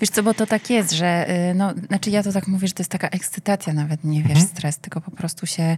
[0.00, 2.74] Wiesz co, bo to tak jest, że y, no, znaczy ja to tak mówię, że
[2.74, 4.46] to jest taka ekscytacja nawet, nie wiesz, mhm.
[4.46, 5.76] stres, tylko po prostu się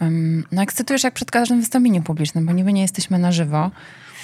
[0.00, 3.70] um, no ekscytujesz jak przed każdym wystąpieniem publicznym, bo niby nie jesteśmy na żywo.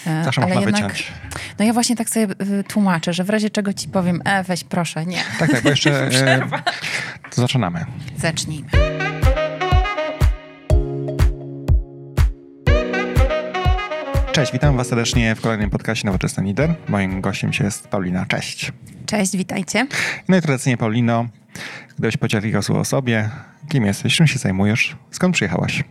[0.06, 1.12] E, Zawsze ale można jednak, wyciąć.
[1.58, 2.26] No ja właśnie tak sobie
[2.60, 5.18] y, tłumaczę, że w razie czego ci powiem, e, weź proszę, nie.
[5.38, 6.08] Tak, tak, bo jeszcze...
[6.26, 6.40] e,
[7.30, 7.84] to zaczynamy.
[8.18, 8.93] Zacznijmy.
[14.34, 16.74] Cześć, witam Was serdecznie w kolejnym podcaście Nowoczesny Lider.
[16.88, 18.26] Moim gościem jest Paulina.
[18.26, 18.72] Cześć.
[19.06, 19.86] Cześć, witajcie.
[20.28, 21.26] No i tradycyjnie Paulino,
[21.98, 23.30] gdybyś podzieliła o sobie,
[23.68, 25.84] kim jesteś, czym się zajmujesz, skąd przyjechałaś?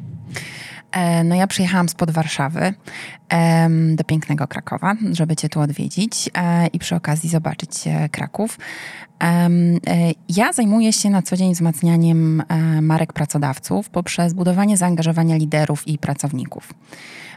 [0.92, 2.74] E, no ja przyjechałam spod Warszawy
[3.96, 7.72] do pięknego Krakowa, żeby cię tu odwiedzić e, i przy okazji zobaczyć
[8.12, 8.58] Kraków.
[9.24, 9.50] E,
[10.30, 12.44] ja zajmuję się na co dzień wzmacnianiem
[12.82, 16.74] marek pracodawców poprzez budowanie zaangażowania liderów i pracowników.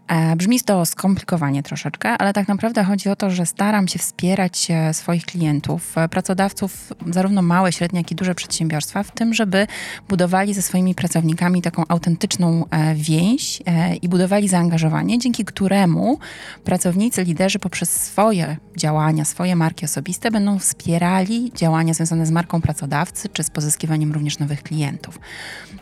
[0.08, 4.68] E, brzmi to skomplikowanie troszeczkę, ale tak naprawdę chodzi o to, że staram się wspierać
[4.70, 9.66] e, swoich klientów, e, pracodawców, zarówno małe, średnie, jak i duże przedsiębiorstwa, w tym, żeby
[10.08, 12.64] budowali ze swoimi pracownikami taką autentyczną
[12.94, 13.62] więź
[14.02, 16.18] i budowali zaangażowanie, dzięki któremu
[16.64, 23.28] pracownicy, liderzy poprzez swoje działania, swoje marki osobiste będą wspierali działania związane z marką pracodawcy
[23.28, 25.18] czy z pozyskiwaniem również nowych klientów.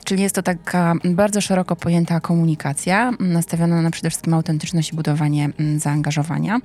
[0.05, 5.51] Czyli jest to taka bardzo szeroko pojęta komunikacja, nastawiona na przede wszystkim autentyczność i budowanie
[5.59, 6.59] mm, zaangażowania.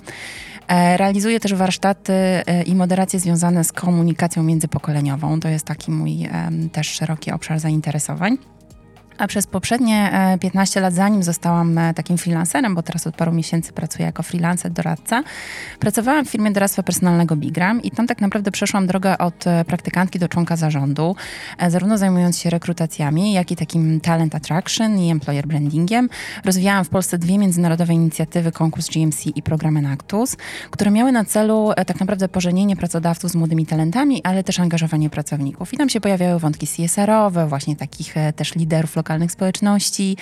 [0.67, 5.39] E, realizuję też warsztaty e, i moderacje związane z komunikacją międzypokoleniową.
[5.39, 6.29] To jest taki mój
[6.71, 8.37] też szeroki obszar zainteresowań.
[9.19, 13.31] A przez poprzednie 15 e, lat, zanim zostałam e, takim freelancerem, bo teraz od paru
[13.31, 15.23] miesięcy pracuję jako freelancer, doradca,
[15.79, 20.19] pracowałam w firmie doradztwa personalnego Bigram i tam tak naprawdę przeszłam drogę od e, praktykantki
[20.19, 21.15] do członka zarządu,
[21.69, 26.09] zarówno zajmując się rekrutacjami, jak i takim talent attraction i employer brandingiem.
[26.45, 30.37] Rozwijałam w Polsce dwie międzynarodowe inicjatywy, konkurs GMC i program Enactus,
[30.71, 35.73] które miały na celu tak naprawdę pożenienie pracodawców z młodymi talentami, ale też angażowanie pracowników.
[35.73, 40.17] I tam się pojawiały wątki CSR-owe, właśnie takich też liderów lokalnych, lokalnych społeczności,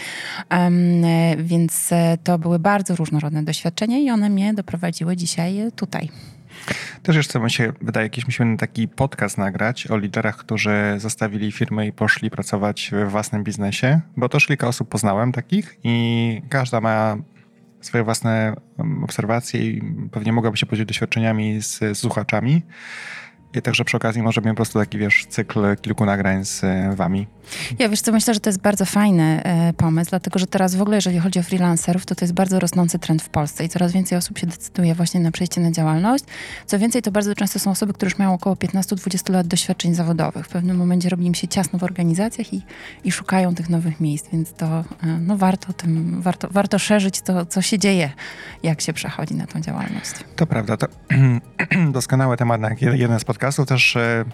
[1.37, 6.09] więc e, to były bardzo różnorodne doświadczenia i one mnie doprowadziły dzisiaj tutaj.
[7.03, 11.87] Też jeszcze mi się wydaje, jakiś musimy taki podcast nagrać o liderach, którzy zostawili firmę
[11.87, 17.17] i poszli pracować we własnym biznesie, bo też kilka osób poznałem takich i każda ma
[17.81, 18.55] swoje własne
[19.03, 19.81] obserwacje i
[20.11, 22.61] pewnie mogłaby się podzielić doświadczeniami z, z słuchaczami.
[23.53, 26.95] I także przy okazji może mieć po prostu taki, wiesz, cykl kilku nagrań z e,
[26.95, 27.27] wami.
[27.79, 30.81] Ja wiesz co, myślę, że to jest bardzo fajny e, pomysł, dlatego że teraz w
[30.81, 33.91] ogóle, jeżeli chodzi o freelancerów, to to jest bardzo rosnący trend w Polsce i coraz
[33.91, 36.23] więcej osób się decyduje właśnie na przejście na działalność.
[36.65, 40.45] Co więcej, to bardzo często są osoby, które już mają około 15-20 lat doświadczeń zawodowych.
[40.45, 42.61] W pewnym momencie robi im się ciasno w organizacjach i,
[43.03, 44.83] i szukają tych nowych miejsc, więc to e,
[45.19, 48.11] no, warto, tym, warto, warto szerzyć to, co się dzieje,
[48.63, 50.11] jak się przechodzi na tą działalność.
[50.35, 50.77] To prawda.
[50.77, 50.87] To
[51.91, 53.67] doskonały temat na jeden z podcastów.
[53.67, 54.25] Też e,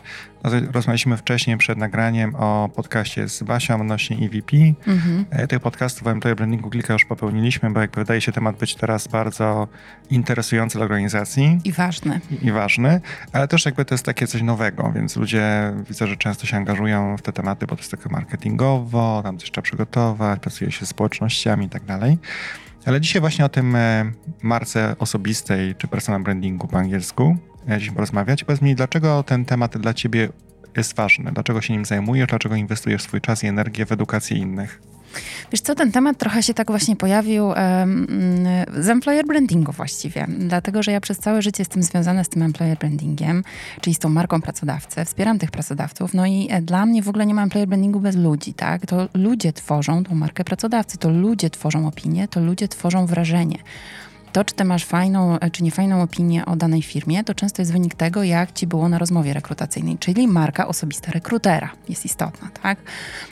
[0.43, 4.57] rozmawialiśmy wcześniej przed nagraniem o podcaście z Basią odnośnie EVP.
[4.87, 5.25] Mhm.
[5.29, 8.75] E, tych podcastów o employer brandingu kilka już popełniliśmy, bo jakby wydaje się temat być
[8.75, 9.67] teraz bardzo
[10.09, 11.59] interesujący dla organizacji.
[11.63, 12.19] I ważny.
[12.31, 16.17] I, i ważny, ale też jakby to jest takie coś nowego, więc ludzie widzę, że
[16.17, 20.39] często się angażują w te tematy, bo to jest takie marketingowo, tam coś trzeba przygotować,
[20.39, 22.17] pracuje się z społecznościami i tak dalej.
[22.85, 24.11] Ale dzisiaj właśnie o tym e,
[24.41, 27.37] marce osobistej, czy personal brandingu po angielsku,
[27.77, 28.43] dziś porozmawiać.
[28.43, 30.29] Powiedz mi, dlaczego ten temat dla ciebie
[30.77, 31.31] jest ważny?
[31.31, 32.27] Dlaczego się nim zajmujesz?
[32.27, 34.81] Dlaczego inwestujesz swój czas i energię w edukację innych?
[35.51, 38.07] Wiesz co, ten temat trochę się tak właśnie pojawił um,
[38.77, 42.77] z employer brandingu właściwie, dlatego że ja przez całe życie jestem związana z tym employer
[42.77, 43.43] brandingiem,
[43.81, 47.25] czyli z tą marką pracodawcy, wspieram tych pracodawców, no i e, dla mnie w ogóle
[47.25, 48.85] nie ma employer brandingu bez ludzi, tak?
[48.85, 53.57] To ludzie tworzą tą markę pracodawcy, to ludzie tworzą opinię, to ludzie tworzą wrażenie
[54.33, 57.71] to, czy ty masz fajną, e, czy niefajną opinię o danej firmie, to często jest
[57.71, 62.77] wynik tego, jak ci było na rozmowie rekrutacyjnej, czyli marka osobista rekrutera jest istotna, tak?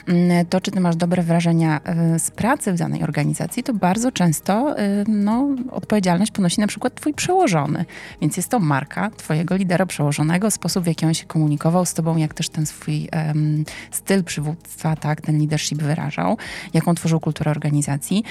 [0.08, 4.12] Mm, to, czy ty masz dobre wrażenia e, z pracy w danej organizacji, to bardzo
[4.12, 7.84] często e, no, odpowiedzialność ponosi na przykład twój przełożony,
[8.20, 12.16] więc jest to marka twojego lidera przełożonego, sposób w jaki on się komunikował z tobą,
[12.16, 16.38] jak też ten swój um, styl przywództwa, tak, ten leadership wyrażał,
[16.74, 18.24] jaką tworzył kulturę organizacji.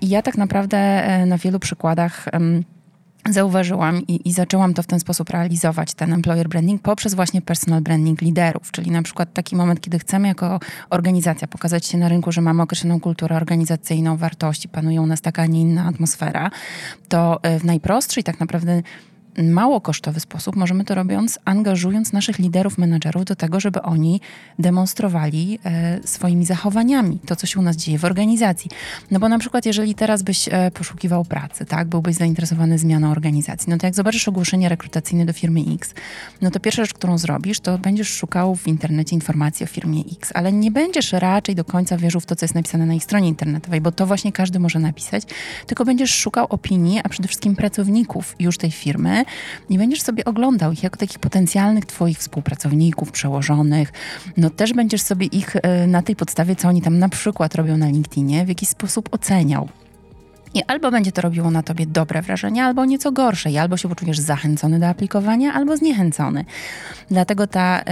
[0.00, 1.97] I ja tak naprawdę na wielu przykładach
[3.30, 7.80] zauważyłam i, i, zaczęłam to w ten sposób realizować, ten employer branding, poprzez właśnie personal
[7.80, 10.60] branding liderów, czyli na przykład taki moment, kiedy chcemy jako
[10.90, 15.46] organizacja pokazać się na rynku, że mamy określoną kulturę organizacyjną, wartości, panują nas taka, a
[15.46, 16.50] nie inna atmosfera,
[17.08, 18.82] to e, w najprostszy i tak naprawdę
[19.42, 24.20] mało kosztowy sposób możemy to robiąc, angażując naszych liderów, menadżerów do tego, żeby oni
[24.58, 28.70] demonstrowali e, swoimi zachowaniami to, co się u nas dzieje w organizacji.
[29.10, 33.70] No bo na przykład, jeżeli teraz byś e, poszukiwał pracy, tak, byłbyś zainteresowany zmianą organizacji,
[33.70, 35.94] no to jak zobaczysz ogłoszenie rekrutacyjne do firmy X,
[36.42, 40.30] no to pierwsza rzecz, którą zrobisz, to będziesz szukał w internecie informacji o firmie X,
[40.34, 43.28] ale nie będziesz raczej do końca wierzył w to, co jest napisane na ich stronie
[43.28, 45.22] internetowej, bo to właśnie każdy może napisać,
[45.66, 49.24] tylko będziesz szukał opinii, a przede wszystkim pracowników już tej firmy
[49.70, 53.92] i będziesz sobie oglądał ich jako takich potencjalnych twoich współpracowników, przełożonych.
[54.36, 57.76] No też będziesz sobie ich e, na tej podstawie, co oni tam na przykład robią
[57.76, 59.68] na LinkedInie, w jakiś sposób oceniał.
[60.58, 63.50] I albo będzie to robiło na tobie dobre wrażenie, albo nieco gorsze.
[63.50, 66.44] I albo się poczujesz zachęcony do aplikowania, albo zniechęcony.
[67.10, 67.84] Dlatego ta y,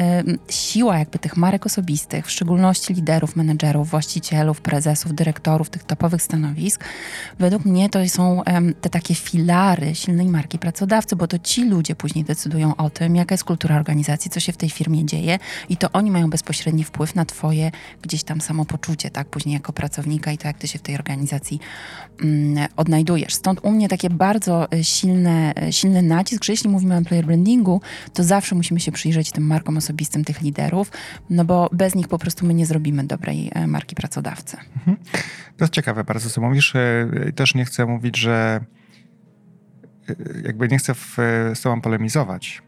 [0.53, 6.85] siła jakby tych marek osobistych, w szczególności liderów, menedżerów, właścicielów, prezesów, dyrektorów tych topowych stanowisk,
[7.39, 8.45] według mnie to są y,
[8.81, 13.35] te takie filary silnej marki pracodawcy, bo to ci ludzie później decydują o tym, jaka
[13.35, 17.15] jest kultura organizacji, co się w tej firmie dzieje i to oni mają bezpośredni wpływ
[17.15, 17.71] na twoje
[18.03, 21.61] gdzieś tam samopoczucie, tak, później jako pracownika i to, jak ty się w tej organizacji
[22.25, 22.27] y,
[22.77, 23.35] odnajdujesz.
[23.35, 27.27] Stąd u mnie takie bardzo e, silne, e, silny nacisk, że jeśli mówimy o employer
[27.27, 27.81] brandingu,
[28.13, 30.93] to zawsze musimy się przyjrzeć tym markom osobistym tych liderów,
[31.31, 34.57] no bo bez nich po prostu my nie zrobimy dobrej marki pracodawcy.
[34.77, 34.97] Mhm.
[35.57, 36.75] To jest ciekawe bardzo, co mówisz.
[37.35, 38.61] Też nie chcę mówić, że
[40.45, 40.95] jakby nie chcę
[41.55, 42.63] z tobą polemizować,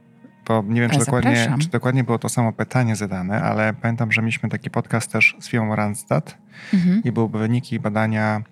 [0.48, 4.22] bo nie wiem, czy dokładnie, czy dokładnie było to samo pytanie zadane, ale pamiętam, że
[4.22, 6.38] mieliśmy taki podcast też z firmą Randstad
[6.74, 7.02] mhm.
[7.04, 8.42] i były wyniki badania,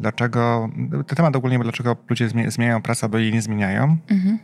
[0.00, 3.96] dlaczego, ten temat ogólnie, dlaczego ludzie zmieniają pracę, albo jej nie zmieniają.
[4.10, 4.38] Mhm.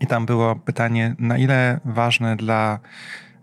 [0.00, 2.78] I tam było pytanie, na ile ważne dla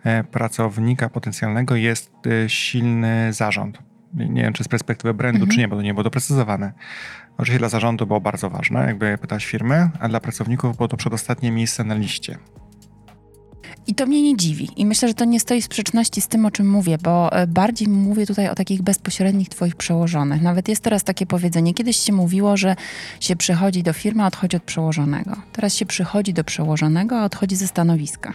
[0.03, 3.79] e, pracownika potencjalnego jest e, silny zarząd.
[4.13, 5.51] Nie wiem, czy z perspektywy brandu, mhm.
[5.51, 6.73] czy nie, bo to nie było doprecyzowane.
[7.37, 11.51] Oczywiście dla zarządu było bardzo ważne, jakby pytać firmy, a dla pracowników było to przedostatnie
[11.51, 12.37] miejsce na liście.
[13.87, 14.69] I to mnie nie dziwi.
[14.75, 17.47] I myślę, że to nie stoi w sprzeczności z tym, o czym mówię, bo e,
[17.47, 20.41] bardziej mówię tutaj o takich bezpośrednich twoich przełożonych.
[20.41, 21.73] Nawet jest teraz takie powiedzenie.
[21.73, 22.75] Kiedyś się mówiło, że
[23.19, 25.35] się przychodzi do firmy, a odchodzi od przełożonego.
[25.53, 28.33] Teraz się przychodzi do przełożonego, a odchodzi ze stanowiska.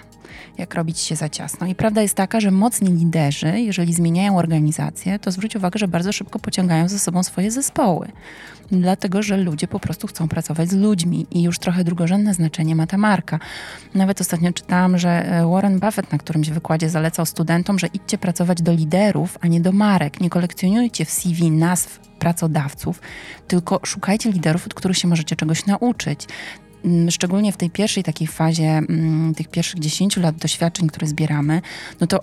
[0.58, 1.67] Jak robić się za ciasno.
[1.67, 6.12] I prawda jest taka, że mocni liderzy, jeżeli zmieniają organizację, to zwróć uwagę, że bardzo
[6.12, 8.12] szybko pociągają ze sobą swoje zespoły
[8.81, 12.87] dlatego że ludzie po prostu chcą pracować z ludźmi i już trochę drugorzędne znaczenie ma
[12.87, 13.38] ta marka.
[13.94, 18.62] Nawet ostatnio czytałam, że e, Warren Buffett na którymś wykładzie zalecał studentom, że idźcie pracować
[18.62, 20.20] do liderów, a nie do marek.
[20.20, 23.00] Nie kolekcjonujcie w CV nazw pracodawców,
[23.49, 26.26] tylko szukajcie liderów, od których się możecie czegoś nauczyć
[27.11, 31.62] szczególnie w tej pierwszej takiej fazie, mm, tych pierwszych 10 lat doświadczeń, które zbieramy,
[32.00, 32.20] no to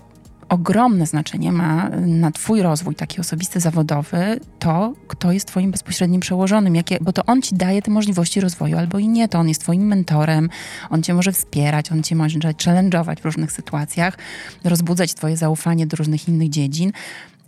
[0.50, 6.74] ogromne znaczenie ma na Twój rozwój taki osobisty, zawodowy, to, kto jest Twoim bezpośrednim przełożonym,
[6.74, 9.28] jakie, bo to on Ci daje te możliwości rozwoju albo i nie.
[9.28, 10.50] To on jest Twoim mentorem,
[10.90, 14.18] on Cię może wspierać, on Cię może challenge'ować w różnych sytuacjach,
[14.64, 16.92] rozbudzać Twoje zaufanie do różnych innych dziedzin.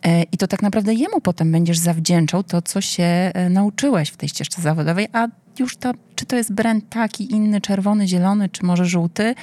[0.05, 4.17] E, I to tak naprawdę jemu potem będziesz zawdzięczał to, co się e, nauczyłeś w
[4.17, 5.29] tej ścieżce zawodowej, a
[5.59, 9.35] już to, czy to jest brand taki, inny, czerwony, zielony, czy może żółty,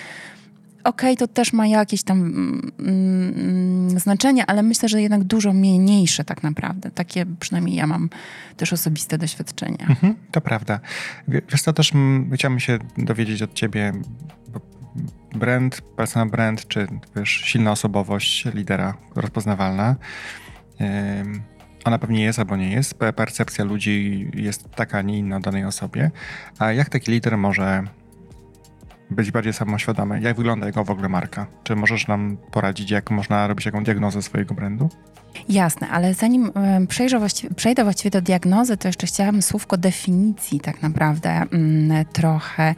[0.84, 5.54] okej, okay, to też ma jakieś tam mm, mm, znaczenie, ale myślę, że jednak dużo
[5.54, 6.92] mniejsze tak naprawdę.
[6.92, 8.10] Takie przynajmniej ja mam
[8.58, 9.88] też osobiste doświadczenia.
[9.90, 10.80] Mhm, to prawda.
[11.28, 11.92] Wiesz co, też
[12.34, 13.94] chciałbym się dowiedzieć od ciebie,
[15.36, 19.96] brand, personal brand, czy wiesz, silna osobowość lidera rozpoznawalna,
[21.86, 22.94] ona pewnie jest albo nie jest.
[23.16, 26.12] Percepcja ludzi jest taka, a nie inna danej osobie.
[26.60, 27.84] A jak taki lider może
[29.12, 30.22] być bardziej samoświadomy.
[30.22, 31.48] Jak wygląda jego w ogóle marka?
[31.64, 34.90] Czy możesz nam poradzić, jak można robić jaką diagnozę swojego brandu?
[35.50, 36.52] Jasne, ale zanim
[37.20, 42.76] właściwie, przejdę właściwie do diagnozy, to jeszcze chciałabym słówko definicji tak naprawdę mm, trochę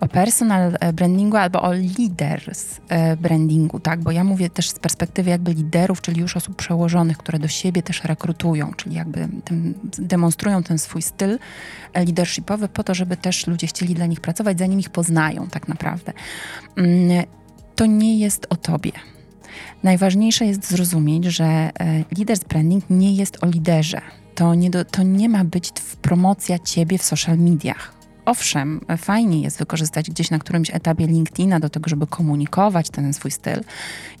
[0.00, 4.00] o personal e, brandingu albo o leaders e, brandingu, tak?
[4.00, 7.82] Bo ja mówię też z perspektywy jakby liderów, czyli już osób przełożonych, które do siebie
[7.82, 9.28] też rekrutują, czyli jakby
[9.98, 11.38] demonstrują ten swój styl
[11.92, 15.68] e, leadershipowy po to, żeby też ludzie chcieli dla nich pracować, zanim ich poznają tak
[15.68, 16.12] naprawdę.
[16.76, 17.26] Mm,
[17.74, 18.92] to nie jest o tobie.
[19.82, 21.70] Najważniejsze jest zrozumieć, że
[22.18, 24.00] leaders branding nie jest o liderze.
[24.34, 27.97] To nie, do, to nie ma być promocja ciebie w social mediach
[28.28, 33.30] owszem, fajnie jest wykorzystać gdzieś na którymś etapie LinkedIna do tego, żeby komunikować ten swój
[33.30, 33.60] styl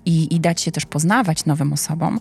[0.06, 2.20] i, i dać się też poznawać nowym osobom,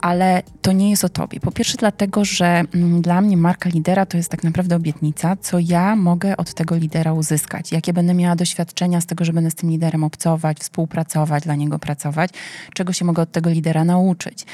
[0.00, 1.40] ale to nie jest o tobie.
[1.40, 5.58] Po pierwsze, dlatego, że mm, dla mnie marka lidera to jest tak naprawdę obietnica, co
[5.58, 9.54] ja mogę od tego lidera uzyskać, jakie będę miała doświadczenia z tego, że będę z
[9.54, 12.30] tym liderem obcować, współpracować, dla niego pracować,
[12.74, 14.46] czego się mogę od tego lidera nauczyć.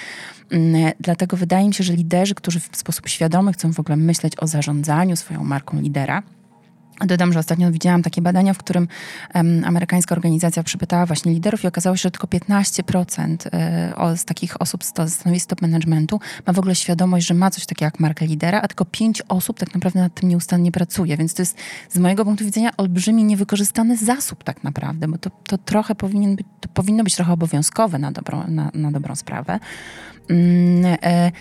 [0.51, 4.33] Mm, dlatego wydaje mi się, że liderzy, którzy w sposób świadomy chcą w ogóle myśleć
[4.39, 6.23] o zarządzaniu swoją marką lidera,
[7.07, 8.89] Dodam, że ostatnio widziałam takie badania, w którym
[9.35, 13.47] um, amerykańska organizacja przypytała właśnie liderów i okazało się, że tylko 15%
[14.13, 17.67] y, z takich osób z stanowisk top managementu ma w ogóle świadomość, że ma coś
[17.67, 21.17] takiego jak markę lidera, a tylko 5 osób tak naprawdę nad tym nieustannie pracuje.
[21.17, 21.57] Więc to jest
[21.89, 26.47] z mojego punktu widzenia olbrzymi niewykorzystany zasób tak naprawdę, bo to, to trochę powinien być,
[26.61, 29.61] to powinno być trochę obowiązkowe na dobrą, na, na dobrą sprawę.
[30.29, 31.33] Mm, y,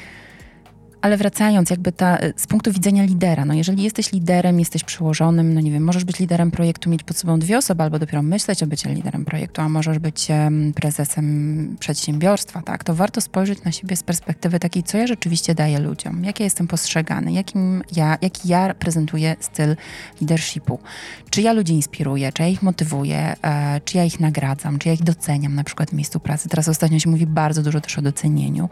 [1.01, 5.62] ale wracając, jakby ta, z punktu widzenia lidera, no jeżeli jesteś liderem, jesteś przełożonym, no
[5.62, 8.68] nie wiem, możesz być liderem projektu, mieć pod sobą dwie osoby, albo dopiero myśleć o
[8.68, 13.96] byciu liderem projektu, a możesz być um, prezesem przedsiębiorstwa, tak, to warto spojrzeć na siebie
[13.96, 18.50] z perspektywy takiej, co ja rzeczywiście daję ludziom, jak ja jestem postrzegany, jakim ja, jaki
[18.50, 19.75] ja prezentuję styl
[20.22, 20.79] leadershipu.
[21.29, 24.94] Czy ja ludzi inspiruję, czy ja ich motywuję, e, czy ja ich nagradzam, czy ja
[24.94, 26.50] ich doceniam na przykład w miejscu pracy.
[26.50, 28.70] Teraz ostatnio się mówi bardzo dużo też o docenieniu,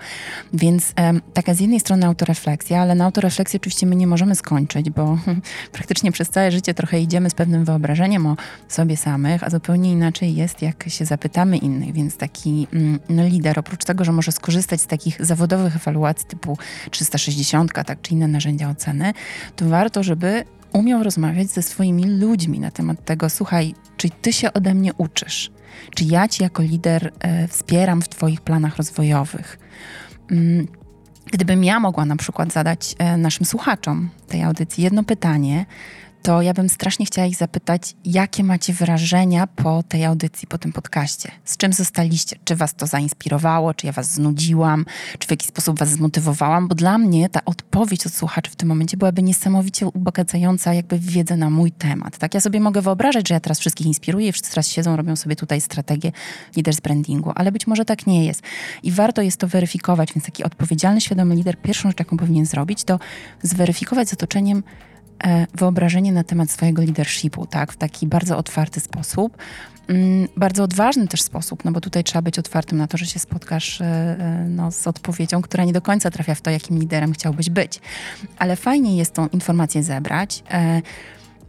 [0.54, 4.90] więc e, taka z jednej strony autorefleksja, ale na autorefleksję oczywiście my nie możemy skończyć,
[4.90, 5.20] bo
[5.78, 8.36] praktycznie przez całe życie trochę idziemy z pewnym wyobrażeniem o
[8.68, 11.94] sobie samych, a zupełnie inaczej jest, jak się zapytamy innych.
[11.94, 16.58] Więc taki mm, lider, oprócz tego, że może skorzystać z takich zawodowych ewaluacji typu
[16.92, 19.14] 360, tak, czy inne narzędzia oceny,
[19.56, 20.44] to warto, żeby
[20.74, 25.52] umiał rozmawiać ze swoimi ludźmi na temat tego, słuchaj, czy ty się ode mnie uczysz?
[25.96, 29.60] Czy ja ci jako lider e, wspieram w twoich planach rozwojowych?
[30.32, 30.68] Mm,
[31.32, 35.66] Gdybym ja mogła na przykład zadać e, naszym słuchaczom tej audycji jedno pytanie,
[36.28, 40.74] to ja bym strasznie chciała ich zapytać, jakie macie wrażenia po tej audycji, po tym
[40.74, 41.32] podcaście?
[41.46, 42.36] Z czym zostaliście?
[42.44, 43.74] Czy was to zainspirowało?
[43.74, 44.86] Czy ja was znudziłam?
[45.20, 46.68] Czy w jakiś sposób was zmotywowałam?
[46.68, 51.38] Bo dla mnie ta odpowiedź od słuchaczy w tym momencie byłaby niesamowicie ubogacająca jakby wiedzę
[51.38, 52.18] na mój temat.
[52.18, 55.16] Tak, ja sobie mogę wyobrażać, że ja teraz wszystkich inspiruję i wszyscy teraz siedzą, robią
[55.16, 56.12] sobie tutaj strategię
[56.56, 58.42] leaders brandingu, ale być może tak nie jest.
[58.84, 62.84] I warto jest to weryfikować, więc taki odpowiedzialny, świadomy lider, pierwszą rzecz, jaką powinien zrobić,
[62.84, 63.00] to
[63.44, 64.64] zweryfikować z otoczeniem,
[65.56, 69.38] wyobrażenie na temat swojego leadershipu, tak, w taki bardzo otwarty sposób.
[69.88, 73.20] Mm, bardzo odważny też sposób, no bo tutaj trzeba być otwartym na to, że się
[73.20, 77.14] spotkasz e, e, no, z odpowiedzią, która nie do końca trafia w to, jakim liderem
[77.14, 77.82] chciałbyś być.
[78.38, 80.44] Ale fajnie jest tą informację zebrać,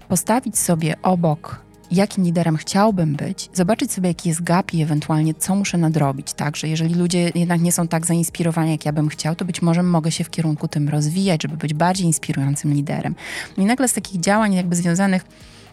[0.09, 5.55] postawić sobie obok jakim liderem chciałbym być, zobaczyć sobie, jaki jest gap i ewentualnie co
[5.55, 9.35] muszę nadrobić, tak, że jeżeli ludzie jednak nie są tak zainspirowani, jak ja bym chciał,
[9.35, 13.15] to być może mogę się w kierunku tym rozwijać, żeby być bardziej inspirującym liderem.
[13.57, 15.25] I nagle z takich działań jakby związanych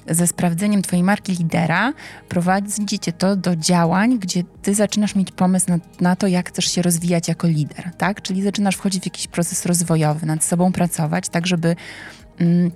[0.10, 1.94] ze sprawdzeniem Twojej marki lidera
[2.30, 6.82] prowadzicie to do działań, gdzie Ty zaczynasz mieć pomysł na, na, to, jak chcesz się
[6.82, 8.22] rozwijać jako lider, tak?
[8.22, 11.76] Czyli zaczynasz wchodzić w jakiś proces rozwojowy, nad sobą pracować, tak żeby...
[12.40, 12.72] Mm,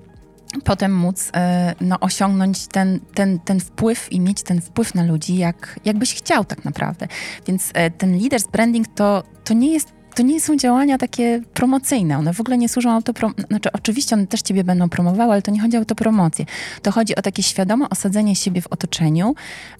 [0.64, 5.38] potem móc e, no, osiągnąć ten, ten, ten wpływ i mieć ten wpływ na ludzi,
[5.38, 7.08] jak, jakbyś chciał tak naprawdę.
[7.48, 12.18] Więc e, ten leaders branding to, to nie jest to nie są działania takie promocyjne.
[12.18, 13.46] One w ogóle nie służą autopromocji.
[13.50, 16.46] Znaczy, oczywiście one też ciebie będą promowały, ale to nie chodzi o autopromocję.
[16.82, 19.36] To chodzi o takie świadome osadzenie siebie w otoczeniu,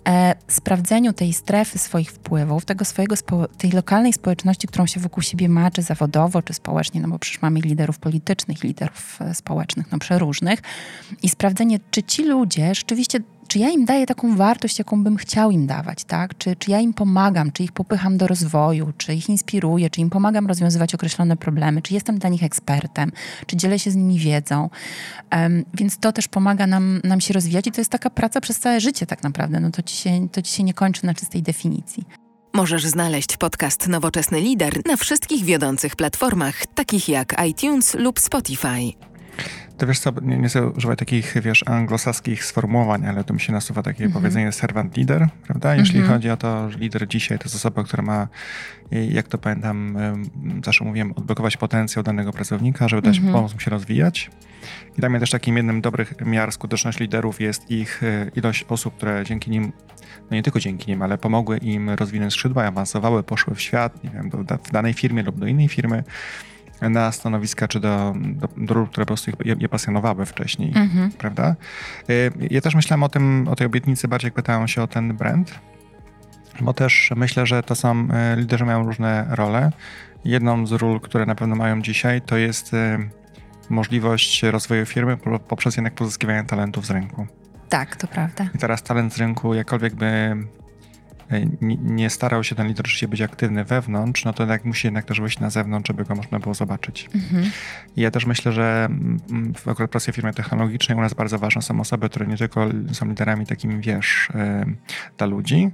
[0.08, 3.16] e, sprawdzeniu tej strefy swoich wpływów, tego swojego,
[3.58, 7.42] tej lokalnej społeczności, którą się wokół siebie ma, czy zawodowo, czy społecznie, no bo przecież
[7.42, 10.60] mamy liderów politycznych, liderów e, społecznych, no przeróżnych.
[11.24, 13.20] I sprawdzenie, czy ci ludzie rzeczywiście
[13.50, 16.38] czy ja im daję taką wartość, jaką bym chciał im dawać, tak?
[16.38, 20.10] Czy, czy ja im pomagam, czy ich popycham do rozwoju, czy ich inspiruję, czy im
[20.10, 23.12] pomagam rozwiązywać określone problemy, czy jestem dla nich ekspertem,
[23.46, 24.70] czy dzielę się z nimi wiedzą.
[25.32, 28.60] Um, więc to też pomaga nam, nam się rozwijać i to jest taka praca przez
[28.60, 29.60] całe życie tak naprawdę.
[29.60, 32.04] No to ci się, to ci się nie kończy na czystej definicji.
[32.54, 38.94] Możesz znaleźć podcast Nowoczesny Lider na wszystkich wiodących platformach, takich jak iTunes lub Spotify.
[39.80, 43.54] To wiesz co, nie, nie chcę używać takich, wiesz, anglosaskich sformułowań, ale to mi się
[43.54, 44.14] nasuwa takie mm -hmm.
[44.14, 45.76] powiedzenie servant leader, prawda?
[45.76, 46.14] Jeśli mm -hmm.
[46.14, 48.28] chodzi o to, że lider dzisiaj to jest osoba, która ma,
[48.92, 49.98] jak to pamiętam,
[50.66, 53.34] zawsze mówiłem, odblokować potencjał danego pracownika, żeby dać mm -hmm.
[53.34, 54.32] pomóc mu się rozwijać.
[54.98, 58.96] I dla mnie też takim jednym dobrych miar skuteczności liderów jest ich e, ilość osób,
[58.96, 59.72] które dzięki nim
[60.32, 64.10] no nie tylko dzięki nim, ale pomogły im rozwinąć skrzydła, awansowały, poszły w świat, nie
[64.10, 66.04] wiem, do, w danej firmie lub do innej firmy
[66.82, 71.12] na stanowiska czy do, do, do ról, które po prostu je, je pasjonowały wcześniej, mhm.
[71.12, 71.56] prawda?
[72.10, 75.18] Y, ja też myślałem o tym, o tej obietnicy, bardziej jak pytałem się o ten
[75.18, 75.60] brand,
[76.62, 79.72] bo też myślę, że to są, y, liderzy mają różne role.
[80.26, 83.10] Jedną z ról, które na pewno mają dzisiaj, to jest y,
[83.70, 85.18] możliwość rozwoju firmy
[85.48, 87.28] poprzez jednak pozyskiwanie talentów z rynku.
[87.70, 88.50] Tak, to prawda.
[88.56, 90.36] I teraz talent z rynku, jakkolwiek by
[91.82, 95.22] nie starał się ten lider rzeczywiście być aktywny wewnątrz, no to jednak musi jednak też
[95.22, 97.10] wyjść na zewnątrz, żeby go można było zobaczyć.
[97.16, 97.52] Mhm.
[97.98, 101.62] Ja też myślę, że mm, w akurat pracy w firmie technologicznej u nas bardzo ważne
[101.62, 104.66] są osoby, które nie tylko są liderami takimi, wiesz, e,
[105.18, 105.72] dla ludzi,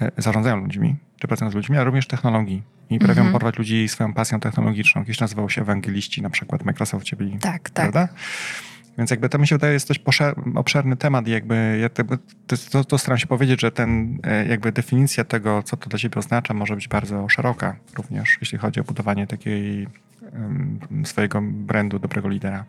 [0.00, 2.62] e, zarządzają ludźmi, czy pracują z ludźmi, ale również technologii.
[2.90, 3.32] I prawią mhm.
[3.32, 5.02] porwać ludzi swoją pasją technologiczną.
[5.02, 7.38] Kiedyś nazywał się ewangeliści, na przykład w Microsoftie byli.
[7.38, 7.72] Tak, tak.
[7.72, 8.08] Prawda?
[8.98, 10.02] Więc jakby to mi się wydaje jest dość
[10.54, 11.88] obszerny temat i jakby ja
[12.70, 16.18] to, to, staram się powiedzieć, że ten e, jakby definicja tego, co to dla ciebie
[16.18, 19.86] oznacza, może być bardzo szeroka również, jeśli chodzi o budowanie takiej
[21.04, 22.64] swojego brandu dobrego lidera.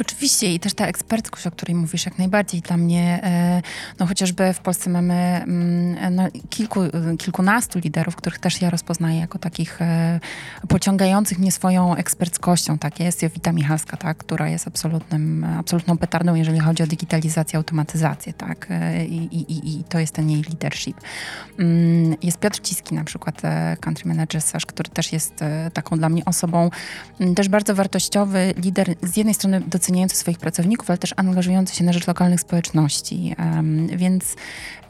[0.00, 3.62] Oczywiście i też ta ekspertkość, o której mówisz, jak najbardziej dla mnie, e,
[3.98, 6.80] no chociażby w Polsce mamy mm, no, kilku,
[7.18, 10.20] kilkunastu liderów, których też ja rozpoznaję jako takich e,
[10.68, 12.78] pociągających mnie swoją eksperckością.
[12.78, 18.32] Tak jest Jowita Michalska, tak, która jest absolutnym, absolutną petardą, jeżeli chodzi o digitalizację, automatyzację.
[18.32, 21.00] Tak, e, i, i, i to jest ten jej leadership.
[21.58, 23.42] Mm, jest Piotr Ciski na przykład,
[23.80, 25.34] country manager który też jest
[25.72, 26.70] taką dla mnie osobą,
[27.34, 31.92] też bardzo wartościowy lider, z jednej strony doceniający swoich pracowników, ale też angażujący się na
[31.92, 33.36] rzecz lokalnych społeczności.
[33.96, 34.36] Więc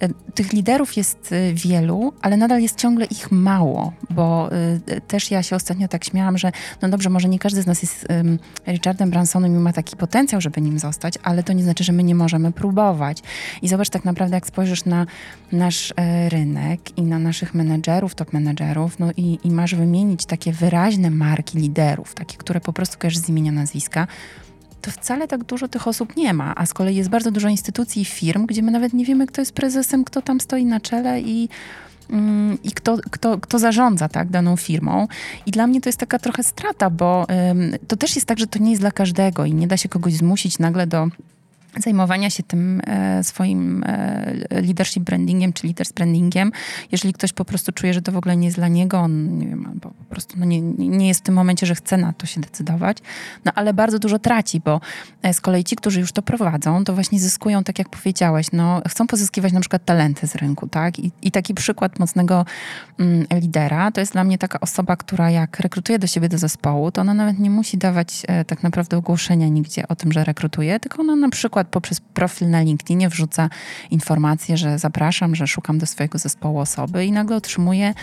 [0.01, 5.31] e, tych liderów jest e, wielu, ale nadal jest ciągle ich mało, bo e, też
[5.31, 8.07] ja się ostatnio tak śmiałam, że no dobrze, może nie każdy z nas jest
[8.67, 12.03] Richardem Bransonem i ma taki potencjał, żeby nim zostać, ale to nie znaczy, że my
[12.03, 13.23] nie możemy próbować.
[13.63, 15.07] I zobacz tak naprawdę, jak spojrzysz na
[15.53, 15.95] nasz
[16.29, 21.59] rynek i na naszych menedżerów, top menedżerów, no i, i masz wymienić takie wyraźne marki
[21.59, 24.07] liderów, osób, takie, które po prostu kojarzysz z imienia, nazwiska,
[24.83, 26.55] to wcale tak dużo tych osób nie ma.
[26.57, 29.41] A z kolei jest bardzo dużo instytucji i firm, gdzie my nawet nie wiemy, kto
[29.41, 31.49] jest prezesem, kto tam stoi na czele i,
[32.11, 35.09] mm, i kto, kto, kto zarządza tak, daną firmą.
[35.47, 38.47] I dla mnie to jest taka trochę strata, bo ym, to też jest tak, że
[38.47, 41.09] to nie jest dla każdego i nie da się kogoś zmusić nagle do
[41.77, 46.53] zajmowania się tym e, swoim e, leadership brandingiem czy leaders brandingiem,
[46.93, 49.47] jeżeli ktoś po prostu czuje, że to w ogóle nie jest dla niego, on nie
[49.47, 52.27] wiem, albo po prostu no nie, nie jest w tym momencie, że chce na to
[52.27, 52.99] się decydować,
[53.45, 54.81] no ale bardzo dużo traci, bo
[55.23, 58.83] e, z kolei ci, którzy już to prowadzą, to właśnie zyskują, tak jak powiedziałeś, no
[58.89, 60.99] chcą pozyskiwać na przykład talenty z rynku, tak?
[60.99, 62.45] I, i taki przykład mocnego
[62.99, 66.91] mm, lidera to jest dla mnie taka osoba, która jak rekrutuje do siebie do zespołu,
[66.91, 70.81] to ona nawet nie musi dawać e, tak naprawdę ogłoszenia nigdzie o tym, że rekrutuje,
[70.81, 73.49] tylko ona na przykład poprzez profil na LinkedInie wrzuca
[73.91, 77.95] informację, że zapraszam, że szukam do swojego zespołu osoby i nagle otrzymuje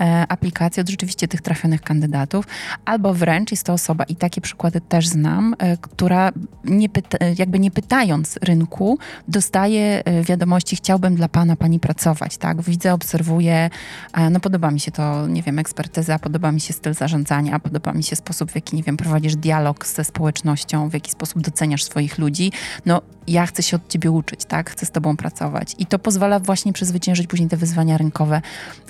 [0.00, 2.46] e, aplikację od rzeczywiście tych trafionych kandydatów,
[2.84, 6.32] albo wręcz jest to osoba, i takie przykłady też znam, e, która
[6.64, 12.62] nie pyta, jakby nie pytając rynku, dostaje e, wiadomości, chciałbym dla pana, pani pracować, tak?
[12.62, 13.70] Widzę, obserwuję,
[14.12, 17.92] e, no podoba mi się to, nie wiem, ekspertyza, podoba mi się styl zarządzania, podoba
[17.92, 21.84] mi się sposób, w jaki, nie wiem, prowadzisz dialog ze społecznością, w jaki sposób doceniasz
[21.84, 22.52] swoich ludzi.
[22.86, 24.70] No ja chcę się od ciebie uczyć, tak?
[24.70, 25.74] Chcę z tobą pracować.
[25.78, 28.42] I to pozwala właśnie przezwyciężyć później te wyzwania rynkowe,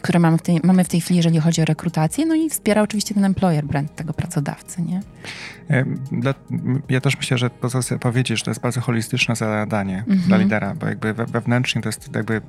[0.02, 2.82] które mamy w tej, mamy w tej chwili, jeżeli chodzi o rekrutację, no i wspiera
[2.82, 5.00] oczywiście ten employer brand tego pracodawcy, nie?
[6.88, 7.82] Ja też myślę, że to, co
[8.42, 10.20] to jest bardzo holistyczne zadanie mhm.
[10.20, 12.40] dla lidera, bo jakby wewnętrznie to jest jakby,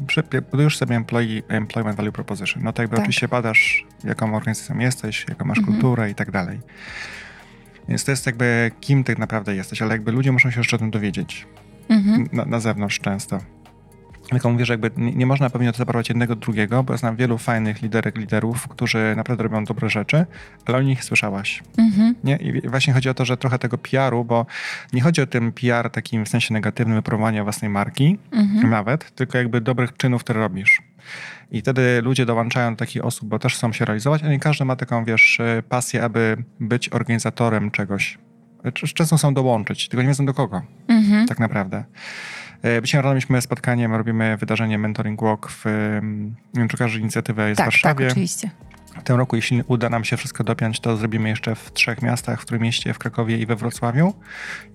[0.52, 2.64] budujesz sobie employee, employment value proposition.
[2.64, 3.04] No to jakby tak.
[3.04, 5.74] oczywiście badasz, jaką organizacją jesteś, jaką masz mhm.
[5.74, 6.60] kulturę i tak dalej.
[7.90, 10.80] Więc to jest jakby kim tak naprawdę jesteś, ale jakby ludzie muszą się jeszcze o
[10.80, 11.48] tym dowiedzieć
[11.90, 12.30] mhm.
[12.32, 13.40] na, na zewnątrz często.
[14.30, 17.82] Tylko mówię, że jakby nie, nie można pewnie odseparować jednego drugiego, bo znam wielu fajnych
[17.82, 20.26] liderek, liderów, którzy naprawdę robią dobre rzeczy,
[20.66, 21.64] ale o nich słyszałaś.
[21.78, 22.16] Mhm.
[22.24, 22.36] Nie?
[22.36, 24.46] I właśnie chodzi o to, że trochę tego PR-u, bo
[24.94, 28.70] nie chodzi o ten PR takim w sensie negatywnym, wypromowania własnej marki mhm.
[28.70, 30.82] nawet, tylko jakby dobrych czynów, które robisz.
[31.52, 34.66] I wtedy ludzie dołączają do takich osób, bo też chcą się realizować, a nie każdy
[34.66, 38.18] ma taką, wiesz, pasję, aby być organizatorem czegoś.
[38.74, 41.28] Często są dołączyć, tylko nie wiedzą do kogo, mhm.
[41.28, 41.84] tak naprawdę.
[42.64, 45.66] E, dzisiaj rano mieliśmy spotkanie, robimy wydarzenie Mentoring Walk w,
[46.54, 48.06] nie wiem, czy każdy inicjatywę jest tak, w Warszawie.
[48.06, 48.50] Tak, oczywiście.
[49.00, 52.42] W tym roku, jeśli uda nam się wszystko dopiąć, to zrobimy jeszcze w trzech miastach,
[52.42, 54.14] w Trójmieście, w Krakowie i we Wrocławiu.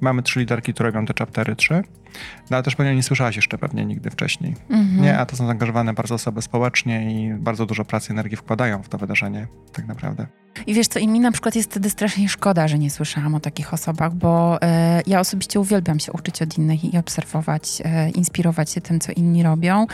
[0.01, 1.83] Mamy trzy liderki, które robią te chaptery trzy.
[2.51, 4.55] No ale też pewnie nie słyszałaś jeszcze pewnie nigdy wcześniej.
[4.71, 5.01] Mm-hmm.
[5.01, 8.83] Nie, a to są zaangażowane bardzo osoby społecznie i bardzo dużo pracy i energii wkładają
[8.83, 10.27] w to wydarzenie, tak naprawdę.
[10.67, 13.41] I wiesz co, i mi na przykład jest wtedy strasznie szkoda, że nie słyszałam o
[13.41, 18.71] takich osobach, bo e, ja osobiście uwielbiam się uczyć od innych i obserwować, e, inspirować
[18.71, 19.87] się tym, co inni robią.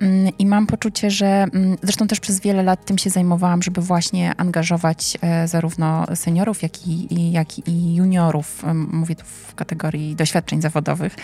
[0.00, 3.80] Mm, I mam poczucie, że mm, zresztą też przez wiele lat tym się zajmowałam, żeby
[3.80, 10.62] właśnie angażować e, zarówno seniorów, jak i, jak i juniorów, mówię tu w kategorii doświadczeń
[10.62, 11.16] zawodowych,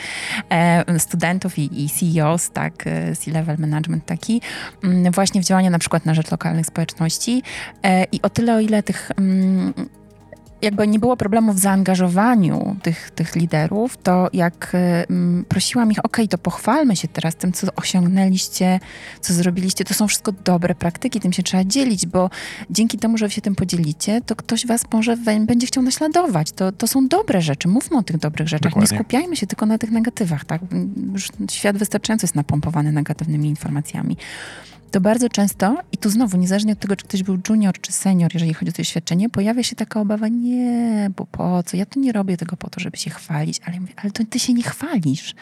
[0.99, 2.85] studentów i, i CEOs, tak,
[3.19, 4.41] C-level management taki,
[4.85, 7.43] mm, właśnie w działania na przykład na rzecz lokalnych społeczności.
[8.13, 9.75] I o tyle, o ile tych mm,
[10.63, 14.73] jakby nie było problemu w zaangażowaniu tych, tych liderów, to jak
[15.09, 18.81] um, prosiłam ich, ok, to pochwalmy się teraz tym, co osiągnęliście,
[19.21, 22.31] co zrobiliście, to są wszystko dobre praktyki, tym się trzeba dzielić, bo
[22.71, 26.53] dzięki temu, że się tym podzielicie, to ktoś was może będzie chciał naśladować.
[26.53, 28.97] To, to są dobre rzeczy, mówmy o tych dobrych rzeczach, Dokładnie.
[28.97, 30.63] nie skupiajmy się tylko na tych negatywach, tak?
[31.13, 34.17] Już świat wystarczająco jest napompowany negatywnymi informacjami.
[34.95, 38.31] To bardzo często, i tu znowu, niezależnie od tego, czy ktoś był junior czy senior,
[38.35, 41.77] jeżeli chodzi o to doświadczenie, pojawia się taka obawa, nie, bo po co?
[41.77, 44.39] Ja tu nie robię tego po to, żeby się chwalić, ale mówię, ale to ty
[44.39, 45.35] się nie chwalisz.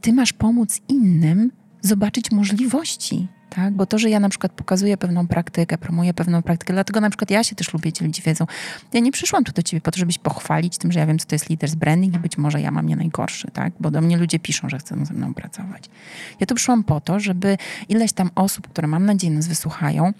[0.00, 3.74] Ty masz pomóc innym zobaczyć możliwości tak?
[3.74, 7.30] Bo to, że ja na przykład pokazuję pewną praktykę, promuję pewną praktykę, dlatego na przykład
[7.30, 8.46] ja się też lubię dzielić wiedzą.
[8.92, 11.26] Ja nie przyszłam tu do ciebie po to, żebyś pochwalić tym, że ja wiem, co
[11.26, 13.72] to jest leaders branding i być może ja mam nie najgorszy, tak?
[13.80, 15.90] Bo do mnie ludzie piszą, że chcą ze mną pracować.
[16.40, 20.12] Ja tu przyszłam po to, żeby ileś tam osób, które mam nadzieję nas wysłuchają,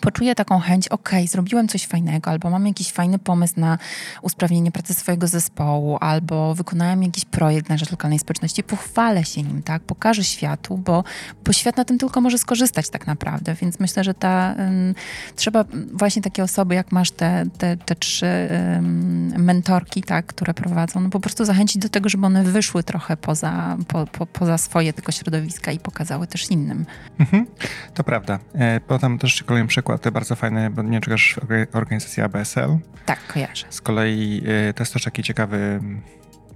[0.00, 3.78] poczuję taką chęć, ok, zrobiłem coś fajnego, albo mam jakiś fajny pomysł na
[4.22, 9.62] usprawnienie pracy swojego zespołu, albo wykonałem jakiś projekt na rzecz lokalnej społeczności, pochwalę się nim,
[9.62, 11.04] tak, pokażę światu, bo,
[11.44, 14.94] bo świat na tym tylko może skorzystać tak naprawdę, więc myślę, że ta, um,
[15.36, 21.00] trzeba właśnie takie osoby, jak masz te, te, te trzy um, mentorki, tak, które prowadzą,
[21.00, 24.92] no po prostu zachęcić do tego, żeby one wyszły trochę poza, po, po, poza swoje
[24.92, 26.86] tylko środowiska i pokazały też innym.
[27.18, 27.46] Mhm,
[27.94, 28.38] to prawda.
[28.54, 31.40] E, potem też kolejny przykład bardzo fajny, bo nie czekasz
[31.72, 32.78] organizacja ABSL.
[33.06, 33.66] Tak, kojarzę.
[33.70, 35.80] Z kolei y, to jest też taki ciekawy,